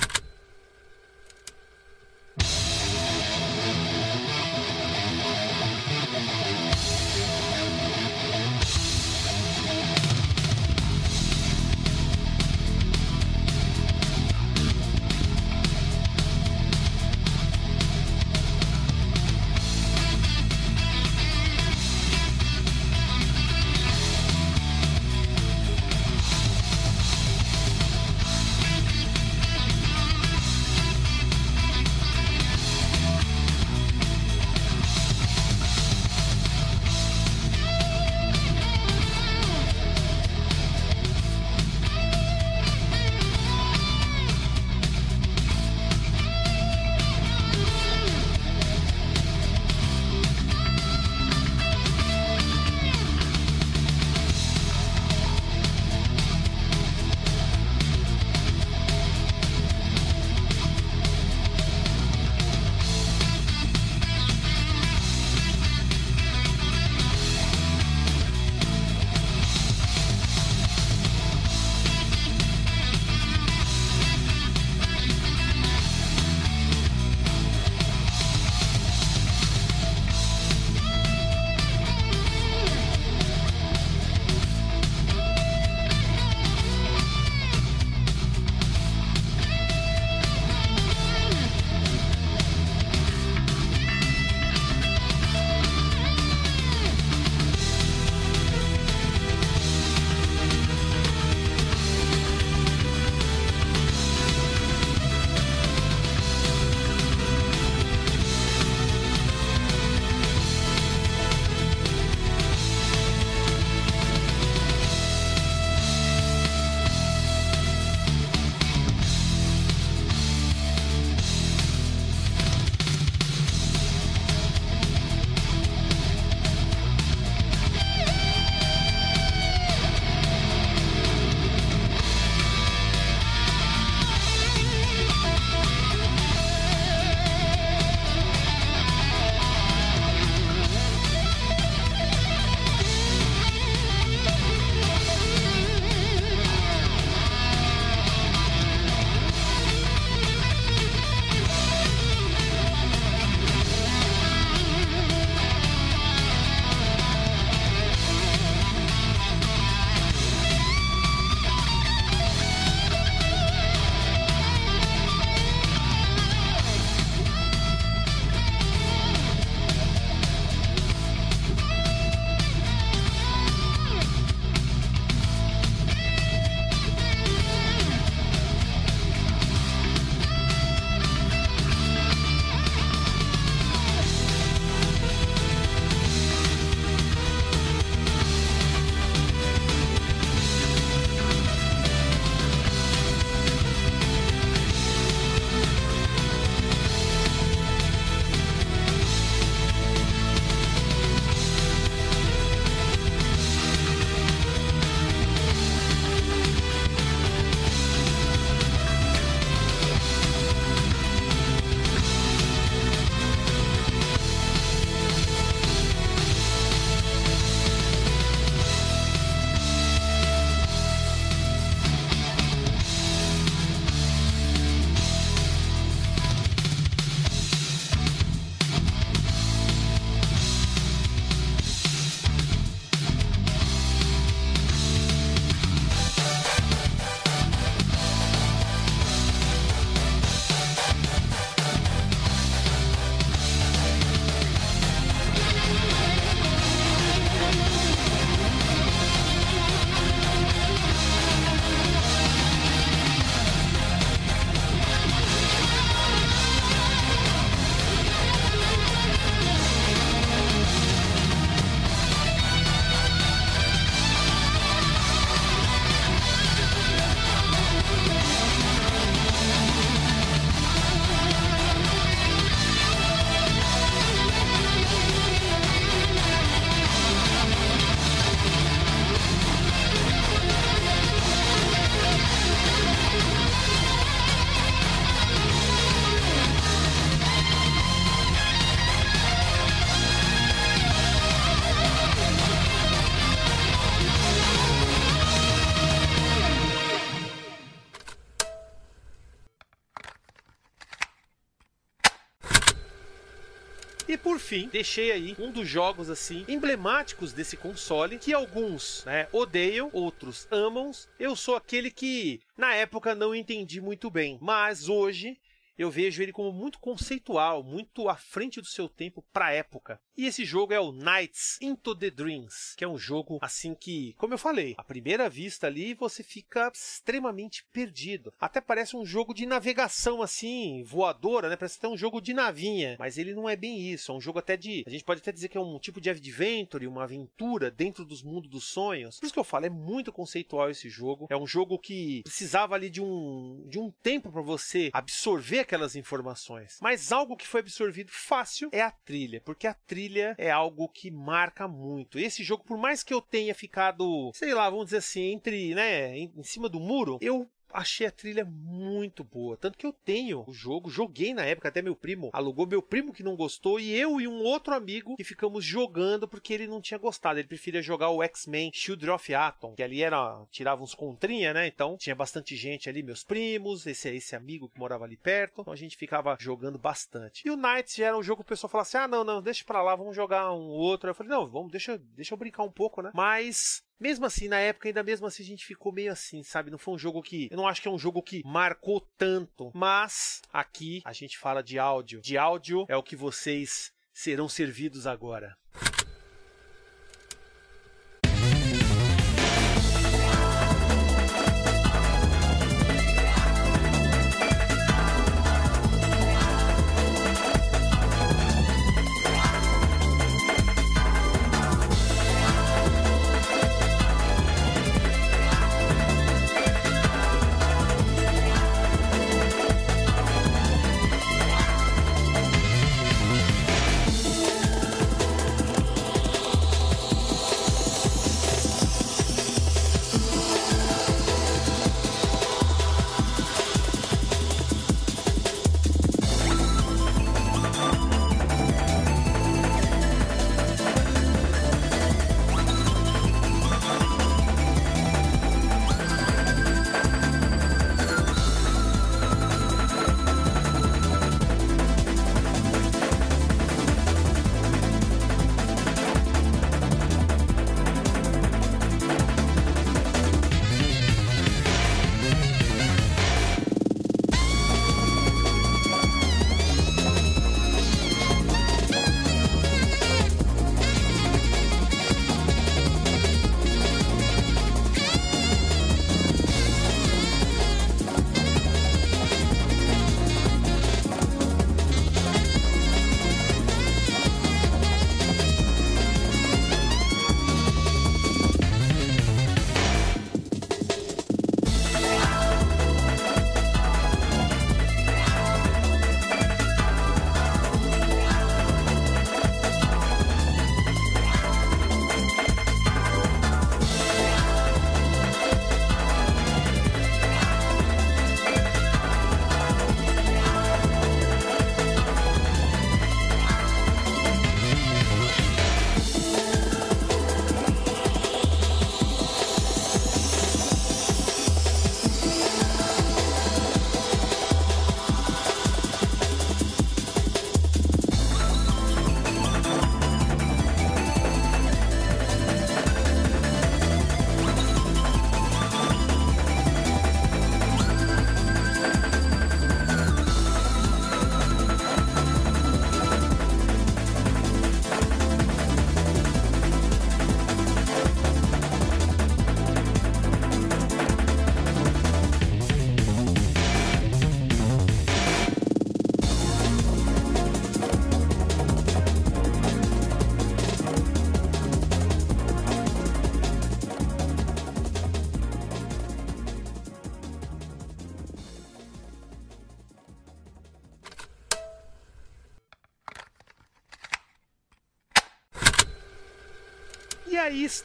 Por 304.35 304.39
fim, 304.39 304.67
deixei 304.67 305.13
aí 305.13 305.33
um 305.39 305.49
dos 305.49 305.65
jogos 305.65 306.09
assim 306.09 306.43
emblemáticos 306.49 307.31
desse 307.31 307.55
console 307.55 308.17
que 308.17 308.33
alguns, 308.33 309.01
né, 309.05 309.29
odeiam, 309.31 309.89
outros 309.93 310.45
amam. 310.51 310.91
Eu 311.17 311.37
sou 311.37 311.55
aquele 311.55 311.89
que 311.89 312.41
na 312.57 312.75
época 312.75 313.15
não 313.15 313.33
entendi 313.33 313.79
muito 313.79 314.09
bem, 314.09 314.37
mas 314.41 314.89
hoje 314.89 315.37
eu 315.77 315.91
vejo 315.91 316.21
ele 316.21 316.31
como 316.31 316.51
muito 316.51 316.79
conceitual, 316.79 317.63
muito 317.63 318.07
à 318.07 318.15
frente 318.15 318.61
do 318.61 318.67
seu 318.67 318.87
tempo 318.87 319.23
para 319.33 319.47
a 319.47 319.51
época. 319.51 319.99
E 320.17 320.25
esse 320.25 320.45
jogo 320.45 320.73
é 320.73 320.79
o 320.79 320.91
Nights 320.91 321.57
into 321.61 321.93
the 321.95 322.09
Dreams, 322.09 322.73
que 322.77 322.83
é 322.83 322.87
um 322.87 322.97
jogo 322.97 323.37
assim 323.41 323.75
que, 323.75 324.13
como 324.17 324.33
eu 324.33 324.37
falei, 324.37 324.73
à 324.77 324.83
primeira 324.83 325.29
vista 325.29 325.67
ali 325.67 325.93
você 325.93 326.23
fica 326.23 326.71
extremamente 326.73 327.65
perdido. 327.71 328.33
Até 328.39 328.61
parece 328.61 328.95
um 328.95 329.05
jogo 329.05 329.33
de 329.33 329.45
navegação 329.45 330.21
assim, 330.21 330.83
voadora, 330.83 331.49
né? 331.49 331.57
Parece 331.57 331.77
até 331.77 331.87
um 331.87 331.97
jogo 331.97 332.21
de 332.21 332.33
navinha, 332.33 332.95
mas 332.97 333.17
ele 333.17 333.33
não 333.33 333.49
é 333.49 333.55
bem 333.55 333.79
isso. 333.91 334.11
É 334.11 334.15
um 334.15 334.21
jogo 334.21 334.39
até 334.39 334.55
de, 334.55 334.83
a 334.87 334.89
gente 334.89 335.03
pode 335.03 335.19
até 335.19 335.31
dizer 335.31 335.49
que 335.49 335.57
é 335.57 335.61
um 335.61 335.77
tipo 335.79 335.99
de 335.99 336.09
adventure, 336.09 336.87
uma 336.87 337.03
aventura 337.03 337.69
dentro 337.69 338.05
dos 338.05 338.23
mundos 338.23 338.49
dos 338.49 338.63
sonhos. 338.63 339.19
Por 339.19 339.25
isso 339.25 339.33
que 339.33 339.39
eu 339.39 339.43
falo, 339.43 339.65
é 339.65 339.69
muito 339.69 340.13
conceitual 340.13 340.69
esse 340.69 340.89
jogo. 340.89 341.27
É 341.29 341.35
um 341.35 341.47
jogo 341.47 341.77
que 341.77 342.21
precisava 342.23 342.75
ali 342.75 342.89
de 342.89 343.01
um 343.01 343.65
de 343.67 343.79
um 343.79 343.91
tempo 343.91 344.31
para 344.31 344.41
você 344.41 344.89
absorver 344.93 345.64
aquelas 345.65 345.95
informações. 345.95 346.77
Mas 346.81 347.11
algo 347.11 347.35
que 347.35 347.47
foi 347.47 347.59
absorvido 347.59 348.11
fácil 348.11 348.69
é 348.71 348.81
a 348.81 348.91
trilha, 348.91 349.41
porque 349.41 349.67
a 349.67 349.73
trilha 349.73 350.35
é 350.37 350.49
algo 350.49 350.87
que 350.87 351.11
marca 351.11 351.67
muito. 351.67 352.17
Esse 352.17 352.43
jogo, 352.43 352.63
por 352.63 352.77
mais 352.77 353.03
que 353.03 353.13
eu 353.13 353.21
tenha 353.21 353.53
ficado, 353.53 354.31
sei 354.33 354.53
lá, 354.53 354.69
vamos 354.69 354.85
dizer 354.85 354.97
assim, 354.97 355.33
entre, 355.33 355.75
né, 355.75 356.17
em, 356.17 356.31
em 356.35 356.43
cima 356.43 356.69
do 356.69 356.79
muro, 356.79 357.17
eu 357.21 357.49
achei 357.75 358.07
a 358.07 358.11
trilha 358.11 358.45
muito 358.45 359.23
boa. 359.23 359.57
Tanto 359.57 359.77
que 359.77 359.85
eu 359.85 359.93
tenho 359.93 360.43
o 360.47 360.53
jogo, 360.53 360.89
joguei 360.89 361.33
na 361.33 361.45
época, 361.45 361.67
até 361.67 361.81
meu 361.81 361.95
primo 361.95 362.29
alugou, 362.33 362.65
meu 362.65 362.81
primo 362.81 363.13
que 363.13 363.23
não 363.23 363.35
gostou, 363.35 363.79
e 363.79 363.93
eu 363.93 364.19
e 364.19 364.27
um 364.27 364.41
outro 364.41 364.73
amigo 364.73 365.15
que 365.15 365.23
ficamos 365.23 365.63
jogando 365.63 366.27
porque 366.27 366.53
ele 366.53 366.67
não 366.67 366.81
tinha 366.81 366.97
gostado. 366.97 367.39
Ele 367.39 367.47
preferia 367.47 367.81
jogar 367.81 368.09
o 368.09 368.23
X-Men 368.23 368.71
Shield 368.73 369.09
of 369.09 369.33
Atom, 369.33 369.75
que 369.75 369.83
ali 369.83 370.01
era, 370.01 370.45
tirava 370.49 370.83
uns 370.83 370.95
contrinha, 370.95 371.53
né? 371.53 371.67
Então 371.67 371.97
tinha 371.97 372.15
bastante 372.15 372.55
gente 372.55 372.89
ali, 372.89 373.03
meus 373.03 373.23
primos, 373.23 373.85
esse, 373.85 374.09
esse 374.09 374.35
amigo 374.35 374.69
que 374.69 374.79
morava 374.79 375.05
ali 375.05 375.17
perto. 375.17 375.61
Então 375.61 375.73
a 375.73 375.77
gente 375.77 375.97
ficava 375.97 376.35
jogando 376.39 376.77
bastante. 376.77 377.43
E 377.45 377.51
o 377.51 377.57
Knights 377.57 377.95
já 377.95 378.07
era 378.07 378.17
um 378.17 378.23
jogo 378.23 378.43
que 378.43 378.47
o 378.47 378.49
pessoal 378.49 378.69
falava 378.69 378.87
assim: 378.87 378.97
ah, 378.97 379.07
não, 379.07 379.23
não, 379.23 379.41
deixa 379.41 379.63
pra 379.65 379.81
lá, 379.81 379.95
vamos 379.95 380.15
jogar 380.15 380.53
um 380.53 380.67
outro. 380.67 381.09
Eu 381.09 381.15
falei: 381.15 381.31
não, 381.31 381.47
vamos, 381.47 381.71
deixa, 381.71 381.97
deixa 381.97 382.33
eu 382.33 382.37
brincar 382.37 382.63
um 382.63 382.71
pouco, 382.71 383.01
né? 383.01 383.11
Mas 383.13 383.83
mesmo 383.99 384.25
assim, 384.25 384.47
na 384.47 384.59
época, 384.59 384.89
ainda 384.89 385.03
mesmo 385.03 385.25
assim, 385.25 385.43
a 385.43 385.45
gente 385.45 385.65
ficou 385.65 385.91
meio 385.91 386.11
assim, 386.11 386.43
sabe? 386.43 386.71
Não 386.71 386.77
foi 386.77 386.93
um 386.93 386.97
jogo 386.97 387.21
que. 387.21 387.47
Eu 387.51 387.57
não 387.57 387.67
acho 387.67 387.81
que 387.81 387.87
é 387.87 387.91
um 387.91 387.97
jogo 387.97 388.21
que 388.21 388.41
marcou 388.45 389.01
tanto. 389.17 389.71
Mas 389.73 390.41
aqui 390.51 391.01
a 391.05 391.13
gente 391.13 391.37
fala 391.37 391.61
de 391.61 391.79
áudio. 391.79 392.21
De 392.21 392.37
áudio 392.37 392.85
é 392.89 392.95
o 392.95 393.03
que 393.03 393.15
vocês 393.15 393.91
serão 394.13 394.47
servidos 394.47 395.05
agora. 395.05 395.57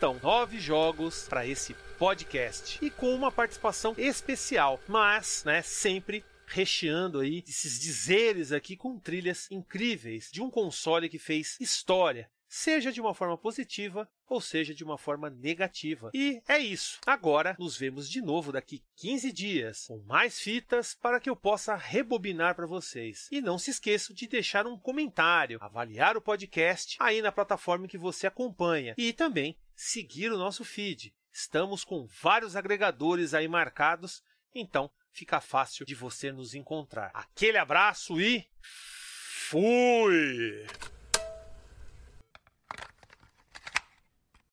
Estão 0.00 0.18
nove 0.22 0.58
jogos 0.58 1.26
para 1.28 1.46
esse 1.46 1.74
podcast. 1.98 2.78
E 2.80 2.88
com 2.88 3.14
uma 3.14 3.30
participação 3.30 3.94
especial, 3.98 4.80
mas, 4.88 5.42
né, 5.44 5.60
sempre 5.60 6.24
recheando 6.46 7.20
aí 7.20 7.44
esses 7.46 7.78
dizeres 7.78 8.50
aqui 8.50 8.78
com 8.78 8.98
trilhas 8.98 9.46
incríveis 9.50 10.30
de 10.32 10.40
um 10.40 10.48
console 10.48 11.06
que 11.10 11.18
fez 11.18 11.58
história, 11.60 12.30
seja 12.50 12.90
de 12.90 13.00
uma 13.00 13.14
forma 13.14 13.38
positiva 13.38 14.10
ou 14.28 14.40
seja 14.40 14.74
de 14.74 14.82
uma 14.82 14.98
forma 14.98 15.30
negativa. 15.30 16.10
E 16.12 16.42
é 16.48 16.58
isso. 16.58 16.98
Agora 17.06 17.54
nos 17.58 17.76
vemos 17.76 18.10
de 18.10 18.20
novo 18.20 18.50
daqui 18.50 18.82
15 18.96 19.32
dias 19.32 19.86
com 19.86 20.02
mais 20.02 20.40
fitas 20.40 20.96
para 21.00 21.20
que 21.20 21.30
eu 21.30 21.36
possa 21.36 21.76
rebobinar 21.76 22.56
para 22.56 22.66
vocês. 22.66 23.28
E 23.30 23.40
não 23.40 23.56
se 23.56 23.70
esqueça 23.70 24.12
de 24.12 24.26
deixar 24.26 24.66
um 24.66 24.76
comentário, 24.76 25.58
avaliar 25.60 26.16
o 26.16 26.20
podcast 26.20 26.96
aí 26.98 27.22
na 27.22 27.30
plataforma 27.30 27.86
que 27.86 27.96
você 27.96 28.26
acompanha 28.26 28.94
e 28.98 29.12
também 29.12 29.56
seguir 29.76 30.32
o 30.32 30.38
nosso 30.38 30.64
feed. 30.64 31.14
Estamos 31.32 31.84
com 31.84 32.08
vários 32.20 32.56
agregadores 32.56 33.32
aí 33.32 33.46
marcados, 33.46 34.24
então 34.52 34.90
fica 35.12 35.40
fácil 35.40 35.86
de 35.86 35.94
você 35.94 36.32
nos 36.32 36.54
encontrar. 36.54 37.12
Aquele 37.14 37.58
abraço 37.58 38.20
e 38.20 38.44
fui! 38.60 40.66